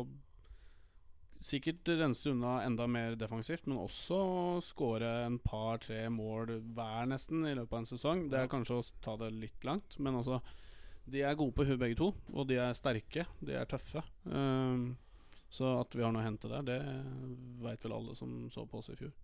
[1.39, 4.19] sikkert rense unna enda mer defensivt, men også
[4.65, 8.25] skåre en par-tre mål hver nesten i løpet av en sesong.
[8.31, 10.41] Det er kanskje å ta det litt langt, men altså
[11.09, 13.23] De er gode på huet begge to, og de er sterke.
[13.41, 14.03] De er tøffe.
[14.29, 14.91] Um,
[15.49, 16.75] så at vi har noe å hente der, det
[17.63, 19.15] veit vel alle som så på oss i fjor.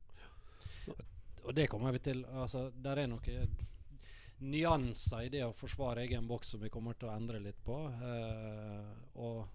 [1.45, 2.23] Og det kommer vi til.
[2.34, 3.43] Altså, der er noe
[4.41, 7.78] nyanser i det å forsvare egen boks som vi kommer til å endre litt på.
[8.01, 8.89] Uh,
[9.21, 9.45] og,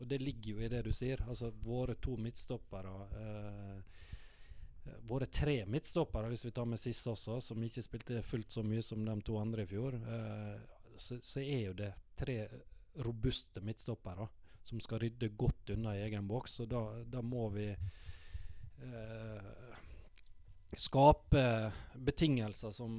[0.00, 1.22] og, det ligger jo i det du sier.
[1.28, 4.02] Altså våre to midtstoppere uh,
[5.02, 8.84] Våre tre midtstoppere, hvis vi tar med Sisse også, som ikke spilte fullt så mye
[8.86, 10.54] som de to andre i fjor, uh,
[10.96, 12.36] så, så, er jo det tre
[13.02, 14.28] robuste midtstoppere
[14.62, 16.60] som skal rydde godt unna i egen boks.
[16.62, 17.66] Og da, da må vi
[20.74, 22.94] skape betingelser som,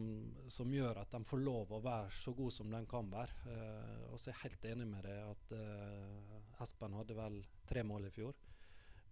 [0.47, 3.34] som, gjør at de får lov å være så gode som de kan være.
[3.45, 7.84] Uh, og så er jeg helt enig med deg at uh, Espen hadde vel tre
[7.88, 8.38] mål i fjor.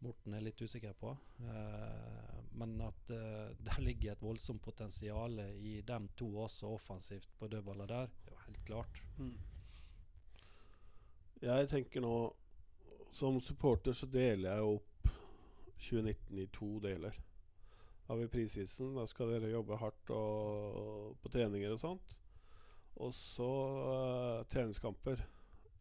[0.06, 1.12] Morten er litt usikker på.
[1.42, 7.90] Uh, men at der ligger et voldsomt potensial i dem to også offensivt på dødballer
[7.92, 9.02] der, det er jo helt klart.
[9.20, 9.36] Mm.
[11.44, 12.16] Jeg tenker nå
[13.12, 15.10] Som supporter så deler jeg opp
[15.80, 17.16] 2019 i to deler.
[18.06, 22.18] Har vi prisisen, da skal dere jobbe hardt og, på treninger og sånt.
[23.02, 23.48] Og så
[23.82, 25.24] uh, treningskamper.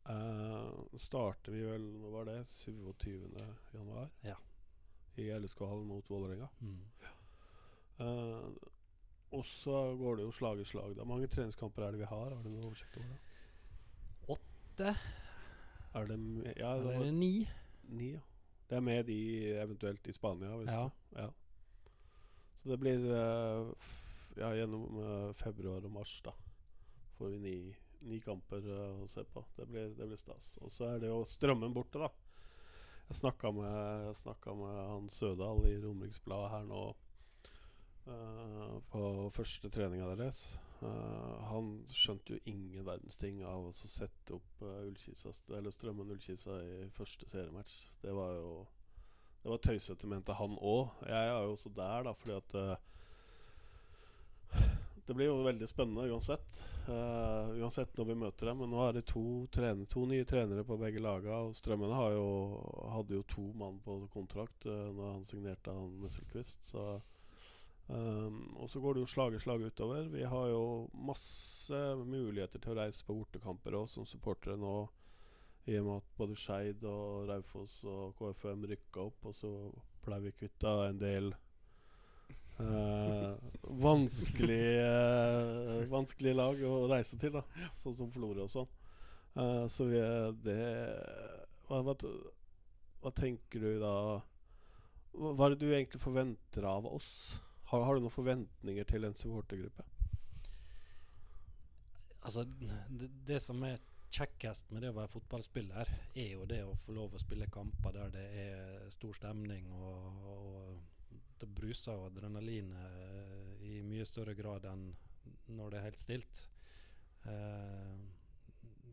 [0.05, 2.41] Uh, starter vi vel Hva var det?
[2.51, 3.29] 27.
[3.73, 4.11] januar?
[4.25, 4.35] Ja.
[5.21, 6.49] I LSK-hallen mot Vålerenga.
[6.61, 6.81] Mm.
[8.01, 8.51] Uh,
[9.35, 10.97] og så går det jo slag i slag.
[10.97, 12.35] Hvor mange treningskamper er det vi har?
[12.35, 13.21] Har du noe oversikt over det?
[14.35, 14.97] Åtte.
[15.95, 16.19] Er det,
[16.57, 17.49] ja, det Eller ni?
[17.89, 18.21] Ni, ja.
[18.71, 19.19] Det er med de
[19.61, 20.57] eventuelt i Spania.
[20.57, 20.89] Hvis ja.
[21.17, 21.29] ja.
[22.64, 23.68] Så det blir uh,
[24.40, 24.98] ja, gjennom
[25.37, 26.33] februar og mars, da.
[27.18, 27.57] Får vi ni
[28.09, 29.44] ni kamper uh, å se på.
[29.57, 30.55] Det blir, det blir stas.
[30.64, 32.11] Og så er det jo strømmen borte, da.
[33.09, 34.14] Jeg snakka med,
[34.61, 36.83] med han Sødal i Romeriksbladet her nå
[38.09, 39.03] uh, på
[39.37, 40.44] første treninga deres.
[40.81, 46.14] Uh, han skjønte jo ingen verdens ting av å sette opp uh, Ullkisa, eller Strømmen
[46.16, 47.85] Ullkisa i første seriematch.
[48.03, 48.48] Det var jo
[49.45, 51.05] Det var tøysete, mente han òg.
[51.05, 52.55] Jeg er jo også der, da, fordi at
[55.07, 56.61] det blir jo veldig spennende uansett.
[56.89, 58.63] Uh, uansett når vi møter dem.
[58.63, 61.43] Men nå er det to, trener, to nye trenere på begge laga.
[61.45, 62.29] Og Strømmene jo,
[62.95, 66.65] hadde jo to mann på kontrakt uh, når han signerte han Nesselquist.
[66.73, 66.87] Så,
[67.89, 70.09] um, og så går det jo slag i slag utover.
[70.13, 70.65] Vi har jo
[70.97, 74.77] masse muligheter til å reise på bortekamper òg, som supportere nå.
[75.64, 79.50] I og med at både Skeid og Raufoss og KFM rykka opp, og så
[80.05, 81.31] ble vi kvitta en del
[82.61, 83.31] eh,
[83.85, 87.44] vanskelige, eh, vanskelig lag å reise til, da
[87.81, 88.68] sånn som Florø og sånn.
[89.40, 90.03] Eh, så vi,
[90.44, 90.61] det
[91.68, 91.96] hva, hva,
[93.00, 93.94] hva, tenker du da
[95.16, 97.40] Hva er det du egentlig forventer av oss?
[97.70, 99.87] Har, har du noen forventninger til en supportergruppe?
[102.24, 102.44] Altså,
[102.90, 103.81] det, det, som er
[104.14, 107.96] kjekkest med det å være fotballspiller, er jo det å få lov å spille kamper
[107.96, 114.37] der det er stor stemning og, og det bruser og adrenalinet eh, i mye større
[114.38, 114.87] grad enn
[115.57, 116.44] når det er helt stilt.
[117.31, 117.94] Eh,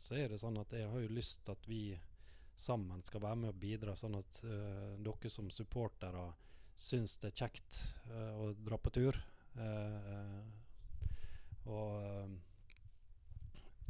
[0.01, 1.83] så er det sånn at jeg har jo lyst at vi
[2.61, 6.29] sammen skal være med og bidra, sånn at eh, dere som supportere
[6.77, 9.19] syns det er kjekt eh, å dra på tur.
[11.67, 12.50] og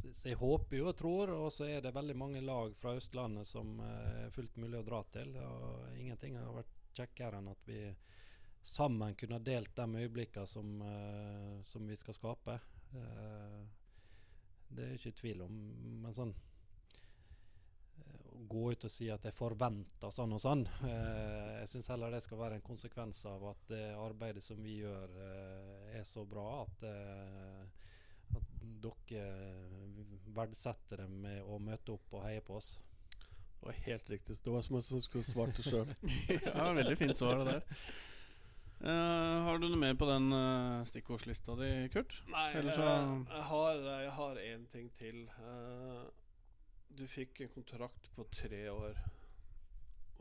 [0.01, 3.47] så, jeg håper jo og tror, og så er det veldig mange lag fra Østlandet
[3.47, 5.35] som er fullt mulig å dra til.
[5.37, 7.81] Og ingenting har vært kjekkere enn at vi
[8.63, 12.57] sammen kunne delt de øyeblikkene som, uh, som, vi skal skape.
[12.93, 13.61] Uh,
[14.71, 15.59] det er jeg ikke tvil om.
[16.05, 16.33] Men sånn
[18.31, 22.23] Å gå ut og si at jeg forventer sånn og sånn, jeg syns heller det
[22.25, 25.13] skal være en konsekvens av at det arbeidet som vi gjør,
[25.91, 26.85] er så bra at,
[28.39, 29.25] at dere
[30.35, 32.75] verdsetter det med å møte opp og heie på oss.
[33.61, 34.37] Det var helt riktig.
[34.43, 35.91] Det var som om jeg skulle svart det sjøl.
[36.47, 37.83] ja, veldig fint svar, det der.
[38.81, 42.15] Uh, har du noe mer på den uh, stikkordslista di, Kurt?
[42.33, 45.27] Nei, uh, jeg, har, jeg har én ting til.
[46.97, 48.97] du fikk en kontrakt på tre år.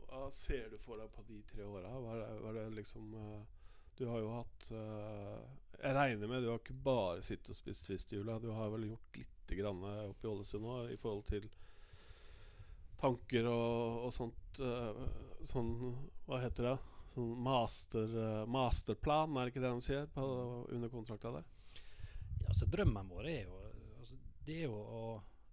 [0.03, 1.95] Hva ser du for deg på de tre åra?
[1.97, 3.09] Hva er det liksom
[3.97, 8.39] Du har jo hatt Jeg regner med du har ikke bare sittet og spist Twist-jula.
[8.41, 11.49] Du har vel gjort lite grann oppe i Ålesund nå i forhold til
[13.01, 14.61] tanker og, og sånt.
[15.49, 15.71] sånn
[16.27, 16.77] Hva heter det?
[17.15, 18.13] sånn master,
[18.47, 20.27] masterplan, er det ikke det de sier på,
[20.71, 21.47] under kontrakta der?
[22.41, 23.57] Ja, altså Drømmen vår er jo
[23.99, 25.01] altså, Det er jo å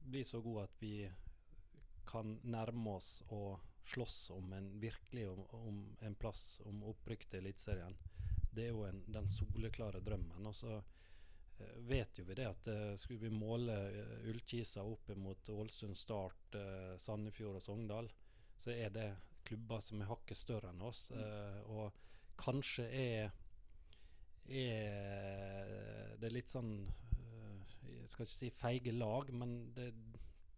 [0.08, 0.92] bli så god at vi
[2.08, 7.42] kan nærme oss og slåss om en virkelig om, om en plass om opprykk til
[7.42, 7.96] Eliteserien.
[8.58, 10.46] Det er jo en, den soleklare drømmen.
[10.50, 15.12] Og så uh, vet jo vi det at uh, skulle vi måle uh, Ullkisa opp
[15.16, 16.58] mot Ålesund, Start,
[16.98, 18.10] Sandefjord og Sogndal,
[18.58, 19.08] så er det
[19.46, 21.08] klubber som er hakket større enn oss.
[21.14, 21.68] Mm.
[21.72, 22.00] Og
[22.38, 23.30] kanskje er,
[24.50, 26.72] er det litt sånn
[27.86, 29.92] Jeg skal ikke si feige lag, men det,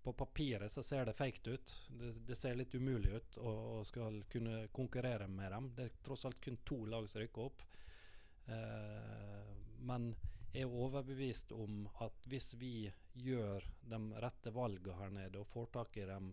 [0.03, 1.73] på papiret så ser det feigt ut.
[1.89, 3.53] Det, det, ser litt umulig ut å
[3.85, 5.69] skal kunne konkurrere med dem.
[5.77, 7.65] Det er tross alt kun to lag som rykker opp.
[8.49, 9.51] Uh,
[9.87, 10.13] men
[10.51, 12.91] jeg er overbevist om at hvis vi
[13.23, 16.33] gjør de rette valgene her nede og får tak i dem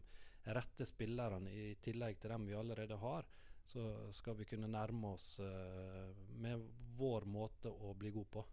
[0.55, 3.27] rette spillerne i tillegg til dem vi allerede har,
[3.67, 3.83] så
[4.15, 6.63] skal vi kunne nærme oss uh, med
[6.97, 8.45] vår måte å bli god på.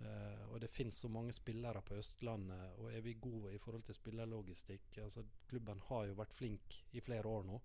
[0.00, 3.86] Uh, og det finnes så mange spillere på Østlandet, og er vi gode i forhold
[3.86, 7.60] til spillerlogistikk altså Klubben har jo vært flink i flere år nå.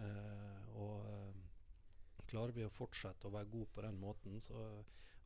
[0.00, 1.49] Uh, og
[2.30, 4.62] klarer vi å fortsette å være gode på den måten, så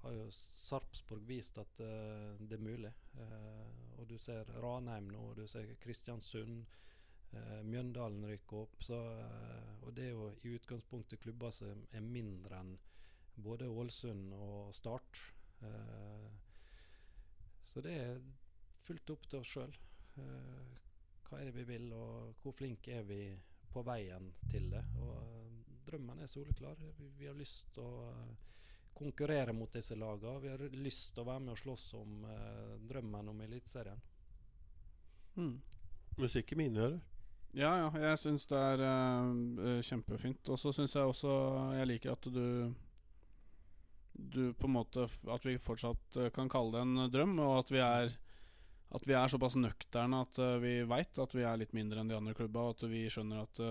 [0.05, 2.91] har jo Sarpsborg vist at det er mulig.
[3.97, 6.67] og du ser Ranheim nå, du ser Kristiansund.
[7.35, 8.83] Uh, Mjøndalen rykker opp.
[8.83, 12.75] Så, uh, og det er jo i utgangspunktet klubber som er mindre enn
[13.45, 15.21] både Ålesund og Start.
[15.63, 16.31] Uh,
[17.67, 18.23] så det er
[18.87, 19.75] fullt opp til oss sjøl.
[20.15, 23.19] hva er det vi vil, og hvor flinke er vi
[23.73, 24.85] på veien til det?
[25.03, 25.34] Og
[25.95, 26.77] drømmen er soleklar.
[26.99, 28.11] Vi, vi har lyst til å
[28.95, 30.43] konkurrere mot disse lagene.
[30.43, 32.29] Vi har lyst til å være med og slåss om
[32.91, 34.05] drømmen om Eliteserien.
[35.35, 35.57] Mm.
[36.21, 37.03] Musikk i mine ører.
[37.55, 37.91] Ja, ja.
[38.09, 40.51] Jeg syns det er uh, kjempefint.
[40.51, 41.35] Og så syns jeg også
[41.79, 42.75] jeg liker at du
[44.15, 47.71] Du på en måte At vi fortsatt uh, kan kalle det en drøm, og at
[47.71, 48.15] vi er
[48.95, 52.11] At vi er såpass nøkterne at uh, vi veit at vi er litt mindre enn
[52.11, 53.63] de andre klubba, og at vi skjønner at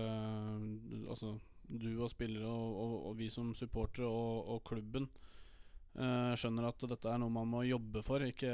[1.08, 1.36] Altså
[1.68, 5.08] du og spillere og, og, og vi som supportere og, og, klubben
[5.94, 8.18] skjønner at dette er noe man må jobbe for.
[8.26, 8.50] Ikke,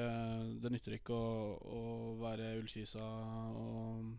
[0.61, 1.79] det nytter ikke å, å
[2.21, 4.11] være Ullkisa og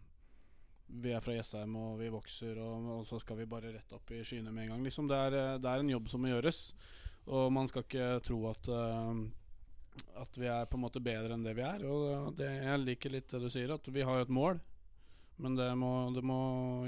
[1.01, 4.10] vi er fra Jessheim og vi vokser, og, og, så skal vi bare rett opp
[4.12, 4.88] i skyene med en gang.
[4.88, 6.63] Liksom det, er, det, er, en jobb som må gjøres,
[7.30, 9.21] og man skal ikke tro at uh,
[10.21, 11.84] at vi er på en måte bedre enn det vi er.
[11.88, 14.62] Og det, jeg liker litt det du sier, at vi har et mål.
[15.41, 16.39] Men det må, det må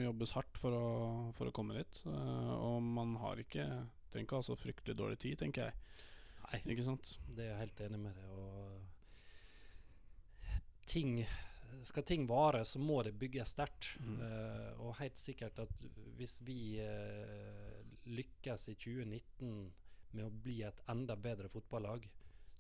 [0.04, 0.88] jobbes hardt for å,
[1.38, 2.02] for å komme dit.
[2.06, 3.66] Uh, og man har ikke
[4.14, 5.74] trenger ikke ha så fryktelig dårlig tid, tenker jeg.
[6.44, 7.16] Nei, ikke sant?
[7.34, 8.28] det er jeg helt enig med deg.
[8.38, 8.44] Og
[10.86, 11.24] ting
[11.88, 13.96] skal ting vare, så må det bygges sterkt.
[14.06, 14.20] Mm.
[14.22, 15.82] Uh, og helt sikkert at
[16.20, 19.72] hvis vi uh, lykkes i 2019
[20.14, 22.06] med å bli et enda bedre fotballag,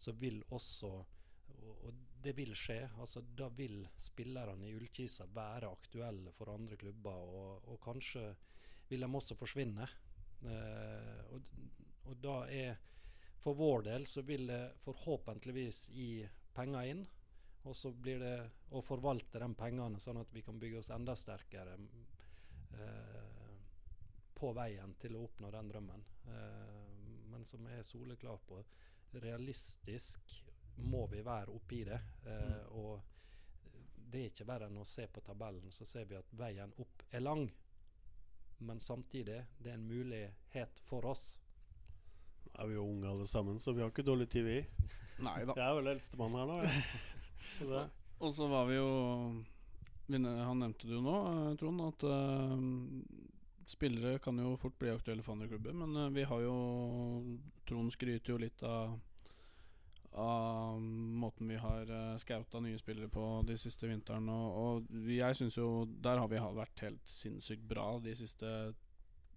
[0.01, 2.79] så vil også og, og det vil skje.
[2.99, 8.25] altså Da vil spillerne i Ullkisa være aktuelle for andre klubber, og, og kanskje
[8.89, 9.88] vil de også forsvinne.
[10.43, 11.53] Eh, og,
[12.09, 12.81] og da er
[13.43, 16.23] For vår del så vil det forhåpentligvis gi
[16.55, 17.01] penger inn.
[17.67, 18.38] Og så blir det
[18.75, 23.51] å forvalte de pengene, sånn at vi kan bygge oss enda sterkere eh,
[24.36, 26.07] på veien til å oppnå den drømmen.
[26.31, 28.63] Eh, men som jeg er soleklar på,
[29.23, 30.39] realistisk
[30.75, 31.99] må vi være oppi det.
[32.25, 32.77] Eh, mm.
[32.81, 33.01] Og
[34.13, 37.05] det er ikke verre enn å se på tabellen, så ser vi at veien opp
[37.12, 37.47] er lang.
[38.63, 41.33] Men samtidig, det er en mulighet for oss.
[42.45, 44.59] Nå er vi jo unge alle sammen, så vi har ikke dårlig tid, vi.
[45.23, 46.62] Jeg er vel eldstemann her nå.
[46.63, 46.77] Ja.
[47.53, 47.83] Så
[48.23, 48.89] og så var vi jo
[50.07, 52.55] Han nevnte det jo nå, eh, Trond, at uh,
[53.67, 55.75] spillere kan jo fort bli aktuelle for andre klubber.
[55.75, 56.55] Men uh, vi har jo
[57.67, 58.97] Trond skryter jo litt av
[60.15, 64.32] av måten vi har uh, nye spillere på de siste vintrene.
[64.32, 68.73] Og, og jeg syns jo der har vi vært helt sinnssykt bra de siste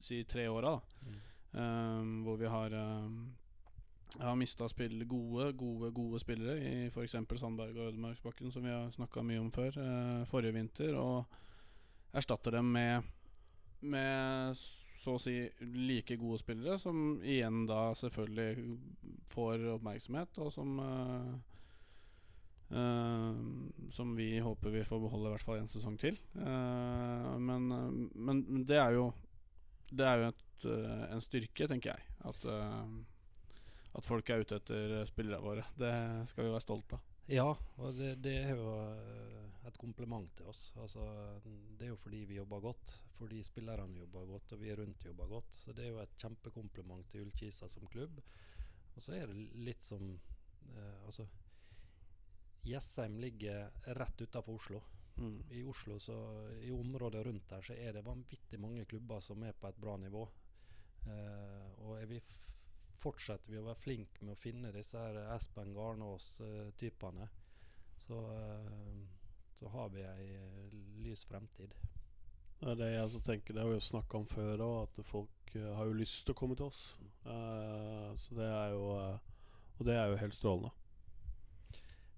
[0.00, 0.80] si tre åra.
[1.02, 1.16] Mm.
[1.56, 3.36] Um, hvor vi har um,
[4.20, 4.68] har mista
[5.04, 7.16] gode, gode gode spillere i f.eks.
[7.36, 11.24] Sandberg og Ødemarksbakken, som vi har snakka mye om før, uh, forrige vinter, og
[12.12, 13.02] erstatter dem med,
[13.80, 14.54] med
[14.96, 18.78] så å si like gode spillere, som igjen da selvfølgelig
[19.32, 21.34] får oppmerksomhet, og som uh,
[22.72, 23.42] uh,
[23.92, 26.18] Som vi håper vi får beholde i hvert fall en sesong til.
[26.38, 27.68] Uh, men,
[28.14, 29.10] men, det er jo
[29.92, 30.70] Det er jo et,
[31.12, 32.16] en styrke, tenker jeg.
[32.26, 32.48] At
[33.96, 35.64] at folk er ute etter spillerne våre.
[35.78, 35.92] Det
[36.30, 37.05] skal vi være stolte av.
[37.26, 37.48] Ja,
[37.82, 40.68] og det, det, er jo eh, et kompliment til oss.
[40.78, 41.02] Altså,
[41.42, 45.32] det er jo fordi vi jobber godt, fordi spillerne jobber godt og vi rundt jobber
[45.32, 45.56] godt.
[45.58, 48.20] Så det er jo et kjempekompliment til Ullkisa som klubb.
[48.94, 51.26] Og så er det litt som eh, Altså,
[52.66, 54.82] Jessheim ligger rett utafor Oslo.
[55.16, 55.42] Mm.
[55.50, 56.16] I Oslo, så
[56.62, 59.96] i området rundt der, så er det vanvittig mange klubber som er på et bra
[59.98, 60.26] nivå.
[61.06, 62.22] Eh, og er vi
[63.00, 67.28] fortsetter vi å være flinke med å finne disse her Espen Garnås-typene,
[67.96, 68.96] så, eh,
[69.54, 70.74] så, har vi ei eh,
[71.04, 71.74] lys fremtid.
[72.60, 73.54] Det er det jeg altså tenker.
[73.54, 76.32] Det har vi jo snakka om før òg, at folk uh, har jo lyst til
[76.32, 76.80] å komme til oss.
[77.26, 79.18] Uh, så det er jo uh,
[79.76, 80.70] Og det er jo helt strålende.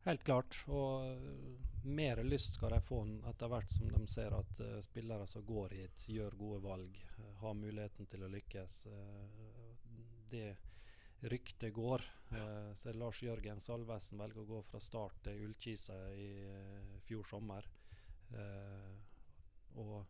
[0.04, 0.60] Helt klart.
[0.70, 5.74] Og mer lyst skal de få etter hvert som de ser at spillere som går
[5.74, 7.00] hit, gjør gode valg,
[7.42, 8.84] har muligheten til å lykkes.
[10.30, 10.56] Det
[11.20, 12.04] ryktet går.
[12.32, 17.26] Uh, så Lars Jørgen Salvesen velger å gå fra start til Ullkisa i uh, fjor
[17.26, 17.66] sommer.
[18.34, 18.94] Uh,
[19.78, 20.04] og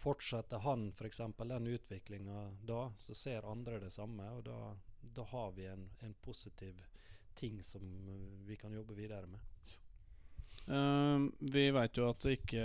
[0.00, 1.20] fortsetter han f.eks.
[1.38, 4.26] den utviklinga da, så ser andre det samme.
[4.38, 4.58] Og da,
[5.02, 6.80] da har vi en, en, positiv
[7.34, 7.84] ting som
[8.46, 9.40] vi kan jobbe videre med.
[10.70, 12.64] Uh, vi veit jo at det ikke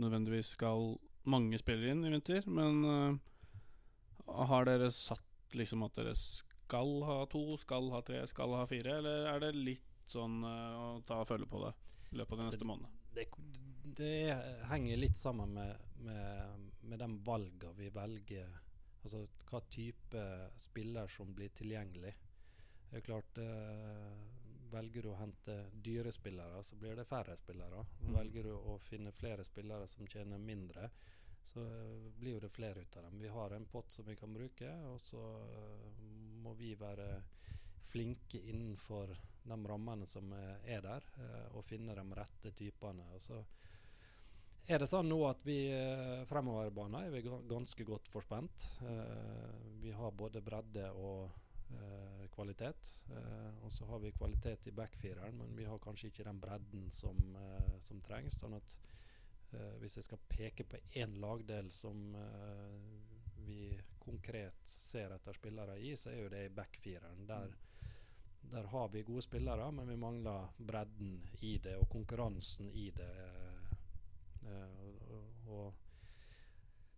[0.00, 0.94] nødvendigvis skal
[1.30, 5.24] mange spillere inn i vinter, men uh, har dere satt
[5.58, 9.52] liksom at dere skal ha to, skal ha tre, skal ha fire, eller er det
[9.56, 11.72] litt sånn uh, å ta og følge på det
[12.12, 13.00] i løpet av den altså, neste måneden?
[13.14, 13.26] Det,
[14.00, 14.12] det,
[14.70, 18.60] henger litt sammen med, med, med de valgene vi velger.
[19.04, 20.22] Altså hva type
[20.56, 22.14] spiller som blir tilgjengelig.
[22.90, 24.40] Det er klart uh,
[24.74, 25.54] Velger du å hente
[25.86, 27.84] dyre spillere, så blir det færre spillere.
[28.00, 28.08] Mm.
[28.16, 30.88] Velger du å finne flere spillere som tjener mindre,
[31.52, 33.18] så blir blir det flere ut av dem.
[33.20, 36.02] Vi har en pott som vi kan bruke, og så uh,
[36.42, 37.22] må vi være
[37.92, 39.12] flinke innenfor
[39.44, 41.04] de rammene som er der,
[41.52, 43.04] og finne de rette typene.
[43.14, 43.36] Og så
[44.66, 45.58] er det sånn nå at vi
[46.26, 48.64] fremover i banen er vi ganske godt forspent.
[49.84, 51.28] vi har både bredde og
[51.70, 52.90] eh, kvalitet.
[53.10, 56.90] Eh, og så har vi kvalitet i backfireren, men vi har kanskje ikke den bredden
[56.90, 58.40] som, eh, som trengs.
[58.40, 59.03] sånn at eh,
[59.80, 62.78] hvis jeg skal peke på én lagdel som eh,
[63.46, 67.26] vi konkret ser etter spillere i, så er jo det i backfireren.
[67.28, 67.54] Der,
[68.52, 73.12] der har vi gode spillere, men vi mangler bredden i det og konkurransen i det.
[74.44, 74.84] Eh,
[75.14, 75.84] og, og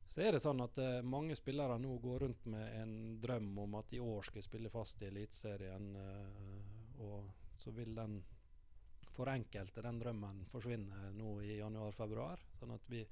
[0.08, 3.74] så er det sånn at uh, mange spillere nå går rundt med en drøm om
[3.76, 5.90] at i år skal jeg spille fast i Eliteserien.
[5.92, 8.22] Uh, og så vil den
[9.16, 12.42] for enkelte den drømmen forsvinner nå i januar-februar.
[12.60, 13.02] Sånn at vi,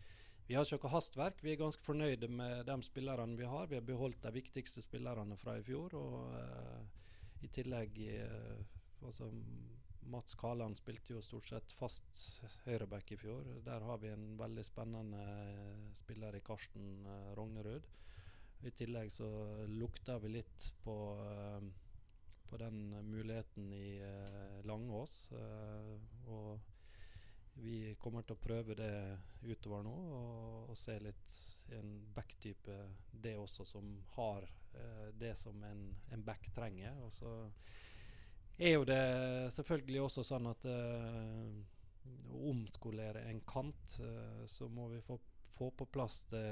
[0.47, 1.41] vi har ikke noe hastverk.
[1.45, 3.71] Vi er ganske fornøyde med de spillerne vi har.
[3.71, 5.97] Vi har beholdt de viktigste spillerne fra i fjor.
[5.99, 7.09] Og uh,
[7.45, 7.99] i tillegg
[9.05, 9.31] altså,
[10.11, 12.21] Mats Kaland spilte jo stort sett fast
[12.67, 13.47] høyreback i fjor.
[13.65, 17.87] Der har vi en veldig spennende eh, spiller i Karsten uh, Rognerud.
[18.65, 19.29] I tillegg så
[19.69, 21.65] lukter vi litt på, uh,
[22.49, 25.33] på den muligheten i uh, Langås.
[26.27, 26.61] og
[27.55, 28.95] vi kommer til å prøve det
[29.47, 31.35] utover nå, og, og se litt
[31.77, 32.79] en back-type,
[33.13, 34.49] det også, som har
[35.15, 36.97] det som en, en back trenger.
[37.07, 37.31] Og så
[38.59, 39.03] er jo det
[39.55, 41.47] selvfølgelig også sånn at uh,
[42.35, 45.19] å omskolere en kant, uh, så må vi få,
[45.57, 46.47] få på plass det,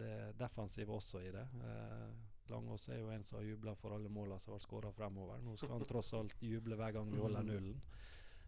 [0.00, 1.46] det, defensive også i det.
[1.62, 2.10] Uh,
[2.50, 5.40] Langås er jo en som har jubla for alle målene som har skåra fremover.
[5.44, 7.80] Nå skal han tross alt juble hver gang vi holder nullen.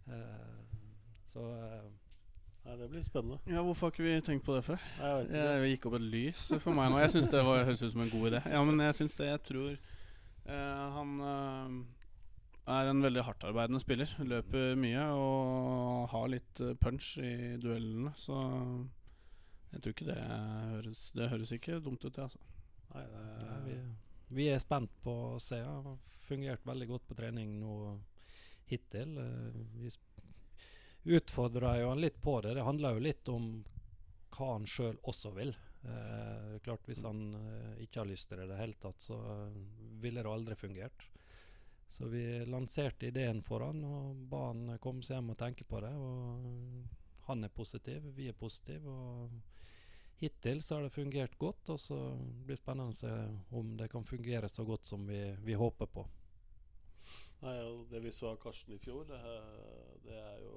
[0.07, 0.69] nullen.
[1.27, 1.43] så
[2.65, 3.39] Nei, Det blir spennende.
[3.47, 4.83] Ja, Hvorfor har ikke vi tenkt på det før?
[5.01, 6.99] Jeg, jeg gikk opp et lys for meg nå.
[7.01, 8.41] Jeg syns det var, høres ut som en god idé.
[8.53, 9.29] Ja, men jeg syns det.
[9.31, 9.79] Jeg tror
[10.49, 11.13] han
[12.69, 14.13] er en veldig hardtarbeidende spiller.
[14.21, 17.33] Løper mye og har litt punch i
[17.63, 18.13] duellene.
[18.21, 18.37] Så
[19.73, 22.39] jeg tror ikke det høres Det høres ikke dumt ut, det, altså.
[22.95, 23.79] Nei, det Nei, vi,
[24.37, 25.61] vi, er spent på å se.
[25.65, 25.97] Har
[26.29, 27.75] fungert veldig godt på trening nå
[28.69, 29.17] hittil.
[29.19, 29.91] Eh,
[31.05, 32.55] vi utfordrer jo han litt på det.
[32.59, 33.51] Det handler jo litt om
[34.37, 35.55] hva han sjøl også vil.
[35.89, 39.19] Eh, klart Hvis han eh, ikke har lyst til det i det hele tatt, så
[40.03, 41.07] ville det aldri fungert.
[41.89, 45.81] Så vi lanserte ideen for han og ba han komme seg hjem og tenke på
[45.81, 45.95] det.
[45.97, 48.93] Og han er positiv, vi er positive.
[48.93, 49.58] Og
[50.19, 51.99] hittil så har det fungert godt, og så
[52.45, 53.13] blir det spennende å se
[53.55, 56.07] om det kan fungere så godt som vi, vi håper på.
[57.43, 57.59] Nei,
[57.91, 59.21] Det vi så av Karsten i fjor, det,
[60.07, 60.57] det er jo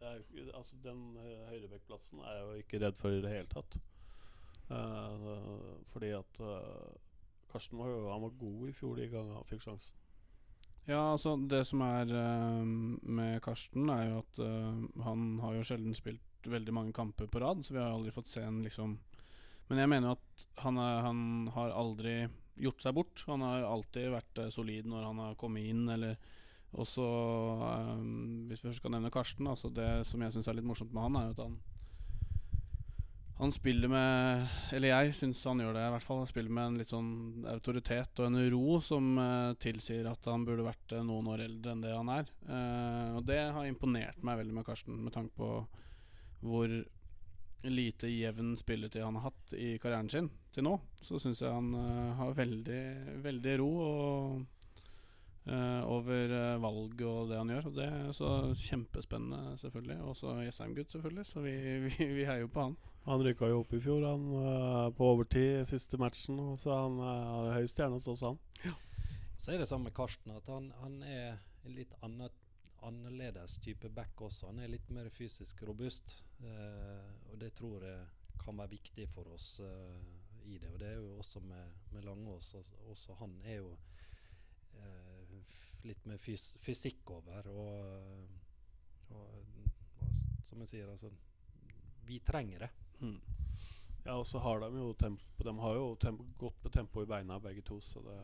[0.00, 0.20] er,
[0.56, 1.16] altså Den
[1.50, 3.78] høyrebekkplassen er jeg jo ikke redd for i det hele tatt.
[4.70, 6.92] Uh, fordi at uh,
[7.50, 9.96] Karsten var jo han var god i fjor de gangene han fikk sjansen.
[10.88, 15.66] Ja, altså Det som er uh, med Karsten, er jo at uh, han har jo
[15.66, 18.98] sjelden spilt veldig mange kamper på rad, så vi har aldri fått se en liksom
[19.70, 22.14] Men jeg mener jo at han, er, han har aldri
[22.60, 23.22] gjort seg bort.
[23.28, 26.16] Han har alltid vært uh, solid når han har kommet inn, eller
[26.70, 27.04] også
[28.46, 31.02] Hvis vi først skal nevne Karsten, altså det som jeg syns er litt morsomt med
[31.02, 31.56] han, er jo at han
[33.40, 36.18] han spiller med Eller jeg syns han gjør det, i hvert fall.
[36.20, 37.12] Han spiller med en litt sånn
[37.48, 41.72] autoritet og en ro som eh, tilsier at han burde vært uh, noen år eldre
[41.72, 42.28] enn det han er.
[42.44, 45.48] Eh, og det har imponert meg veldig med Karsten, med tanke på
[46.40, 46.72] hvor
[47.60, 50.78] lite jevn spilletid han har hatt i karrieren sin til nå.
[51.04, 51.74] Så syns jeg han
[52.16, 52.84] har veldig,
[53.26, 54.48] veldig ro og
[55.48, 57.68] Uh, over uh, valg og det han gjør.
[57.70, 58.28] Og det er så
[58.60, 59.96] Kjempespennende, selvfølgelig.
[60.12, 61.24] Også Jessheim-gutt, selvfølgelig.
[61.26, 61.54] Så vi,
[61.86, 62.76] vi, vi heier jo på han.
[63.06, 66.38] Han rykka jo opp i fjor, han uh, på overtid siste matchen.
[66.60, 68.38] Så han har høy stjerne hos oss, han.
[68.66, 68.76] Ja.
[69.40, 72.28] Så er det samme med Karsten, at han, han er en litt annen,
[72.82, 74.50] annerledes type back også.
[74.50, 76.14] Han er litt mer fysisk robust.
[76.44, 78.06] Eh, og det tror jeg
[78.40, 80.00] kan være viktig for oss eh,
[80.48, 80.70] i det.
[80.72, 82.54] Og det er jo også med, med Langås.
[82.54, 83.74] Også, også han er jo
[84.78, 85.36] eh,
[85.88, 87.50] litt mer fys fysikk over.
[87.52, 87.76] Og,
[89.10, 89.44] og,
[90.00, 90.08] og,
[90.44, 91.12] som jeg sier, altså
[92.08, 92.70] Vi trenger det.
[93.00, 93.20] Mm.
[94.04, 97.08] Ja, og så har de jo tempo De har jo tempo, godt med tempo i
[97.08, 98.20] beina, begge to, så det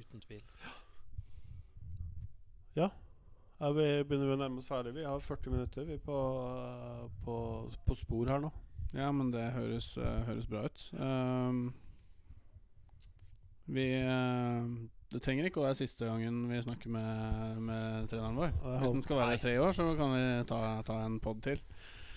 [0.00, 0.42] Uten tvil.
[0.62, 0.70] Ja.
[2.82, 2.88] ja
[3.76, 4.94] vi begynner å nærme oss ferdig.
[4.96, 6.16] Vi har 40 minutter vi på,
[7.26, 7.36] på,
[7.84, 8.52] på spor her nå.
[8.96, 10.86] Ja, men det høres, uh, høres bra ut.
[10.96, 11.68] Um,
[13.70, 14.64] vi uh,
[15.12, 18.56] Det trenger ikke å være siste gangen vi snakker med, med treneren vår.
[18.80, 21.60] Hvis den skal være i tre år, så kan vi ta, ta en pod til.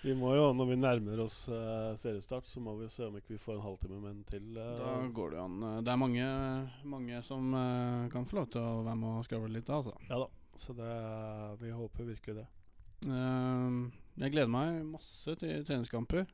[0.04, 3.36] Vi må jo, Når vi nærmer oss uh, seriestart, så må vi se om ikke
[3.36, 4.48] vi får en halvtime med en til.
[4.56, 5.60] Uh, da går det an.
[5.84, 6.30] Det er mange,
[6.96, 9.96] mange som uh, kan få lov til å være med og skravle litt, altså.
[10.10, 10.32] Ja da.
[10.60, 10.94] Så det,
[11.62, 12.48] vi håper virkelig det.
[14.22, 16.28] jeg gleder meg masse til treningskamper.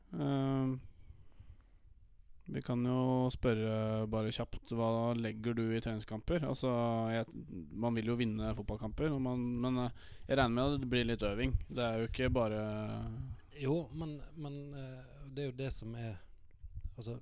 [2.50, 6.44] vi kan jo spørre bare kjapt hva legger du i treningskamper?
[6.46, 6.70] Altså,
[7.14, 7.26] jeg,
[7.72, 9.82] Man vil jo vinne fotballkamper, man, men
[10.28, 11.56] jeg regner med at det blir litt øving.
[11.68, 12.64] Det er jo ikke bare
[13.60, 16.18] jo, men, men uh, det er jo det som er
[16.96, 17.14] Altså,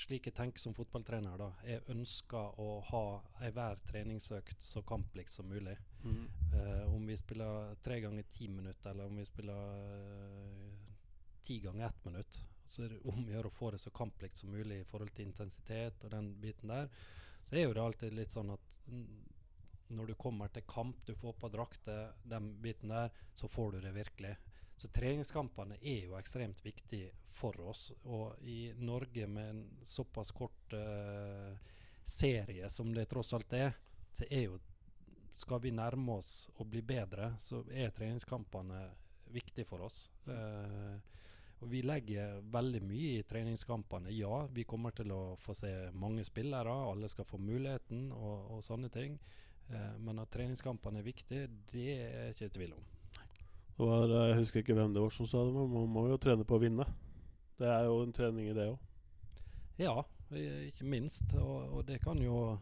[0.00, 1.50] slik jeg tenker som fotballtrener, da.
[1.66, 3.04] Jeg ønsker å ha
[3.46, 5.76] enhver treningsøkt så kamplikt som mulig.
[6.04, 6.24] Mm.
[6.54, 10.76] Uh, om vi spiller tre ganger ti minutter, eller om vi spiller uh,
[11.46, 14.42] ti ganger ett minutt, så er det om å gjøre å få det så kamplikt
[14.42, 16.90] som mulig i forhold til intensitet og den biten der.
[17.46, 18.80] Så er jo det alltid litt sånn at
[19.94, 23.80] når du kommer til kamp, du får på drakter, den biten der, så får du
[23.84, 24.34] det virkelig.
[24.76, 27.90] Så treningskampene er jo ekstremt viktige for oss.
[28.04, 31.56] Og i Norge med en såpass kort uh,
[32.04, 33.76] serie som det tross alt er,
[34.12, 34.58] så er jo
[35.36, 38.78] Skal vi nærme oss og bli bedre, så er treningskampene
[39.28, 39.98] viktige for oss.
[40.24, 40.96] Uh,
[41.60, 44.14] og vi legger veldig mye i treningskampene.
[44.16, 48.64] Ja, vi kommer til å få se mange spillere, alle skal få muligheten og, og
[48.64, 49.18] sånne ting.
[49.68, 52.95] Uh, men at treningskampene er viktige, det er jeg ikke i tvil om.
[53.76, 56.16] Var, eh, jeg husker ikke hvem det var som sa det, men man må jo
[56.20, 56.86] trene på å vinne.
[57.60, 58.78] Det er jo en trening i det òg.
[59.80, 59.96] Ja,
[60.32, 61.34] ikke minst.
[61.36, 62.58] Og, og, det kan jo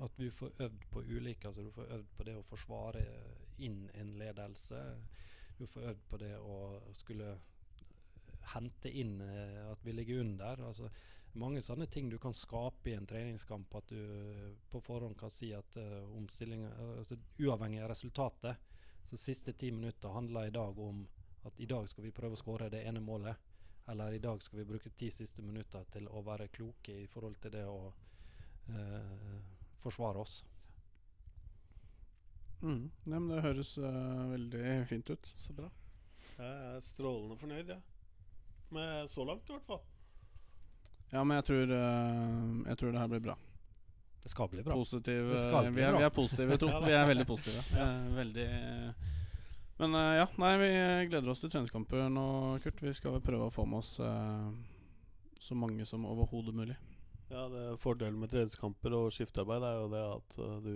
[0.00, 3.04] At vi får øvd på ulike Altså du får øvd på det å forsvare
[3.58, 4.80] inn en ledelse.
[5.58, 6.56] Du får øvd på det å
[6.92, 7.36] skulle
[8.54, 10.64] hente inn eh, at vi ligger under.
[10.66, 10.90] Altså
[11.40, 13.74] mange sånne ting du kan skape i en treningskamp.
[13.76, 16.04] At du på forhånd kan si at uh,
[16.98, 18.73] altså, Uavhengig av resultatet
[19.04, 21.04] så siste ti minutter handler i dag om
[21.44, 23.36] at i dag skal vi prøve å skåre det ene målet.
[23.86, 27.36] Eller i dag skal vi bruke ti siste minutter til å være kloke i forhold
[27.42, 27.92] til det å
[28.72, 29.40] eh,
[29.84, 30.38] forsvare oss.
[32.64, 32.90] Mm.
[33.04, 35.32] Ja, men det høres uh, veldig fint ut.
[35.36, 35.68] Så bra.
[36.38, 37.76] Jeg er strålende fornøyd, jeg.
[37.76, 38.30] Ja.
[38.72, 39.82] Med så langt, i hvert fall.
[41.12, 43.36] Ja, men jeg tror, uh, jeg tror det her blir bra.
[44.24, 44.72] Det skal bli bra.
[44.72, 45.98] Positiv, det skal bli vi, er, bra.
[45.98, 46.68] vi er positive, to.
[46.86, 47.64] Vi er veldig positive.
[47.76, 47.88] ja.
[48.16, 48.46] veldig
[49.76, 50.70] Men uh, ja, nei, vi
[51.10, 52.24] gleder oss til treningskamper nå,
[52.64, 52.80] Kurt.
[52.80, 54.48] Vi skal prøve å få med oss uh,
[55.44, 56.78] så mange som overhodet mulig.
[57.28, 60.72] Ja, det er Fordelen med treningskamper og skiftearbeid er jo det at uh, du,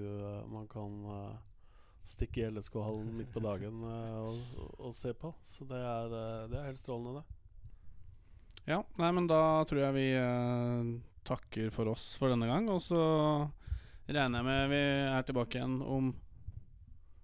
[0.53, 1.01] man kan
[2.05, 4.45] stikke i LSK-hallen midt på dagen og,
[4.77, 5.33] og, se på.
[5.49, 6.13] Så det er,
[6.53, 7.38] det er helt strålende, det.
[8.69, 10.09] Ja, nei, men da tror jeg vi
[11.29, 12.69] takker for oss for denne gang.
[12.69, 13.01] Og så
[14.09, 16.11] regner jeg med vi er tilbake igjen om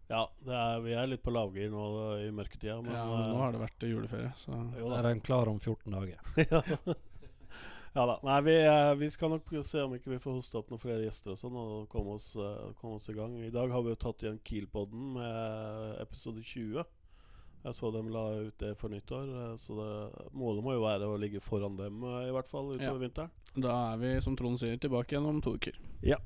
[0.09, 1.85] Ja, er, vi er litt på lavgir nå
[2.21, 2.79] i mørketida.
[2.85, 5.97] Men, ja, men nå har det vært juleferie, så jo, Er den klar om 14
[5.97, 6.21] dager?
[7.97, 8.05] ja.
[8.05, 8.19] da.
[8.25, 11.07] Nei, vi, eh, vi, skal nok se om ikke vi får hoste opp noen flere
[11.07, 13.37] gjester og sånn, og komme oss, uh, komme oss, i gang.
[13.45, 16.85] I dag har vi jo tatt igjen Kiel-podden med episode 20.
[17.65, 21.09] Jeg så dem la ut det for nyttår, eh, så det, målet må jo være
[21.09, 23.01] å ligge foran dem eh, i hvert fall utover ja.
[23.01, 23.33] vinteren.
[23.55, 25.79] Da er vi, som Trond sier, tilbake igjen om to uker.
[26.05, 26.21] Ja.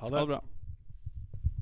[0.00, 0.16] Ha det.
[0.16, 0.40] Ha det bra.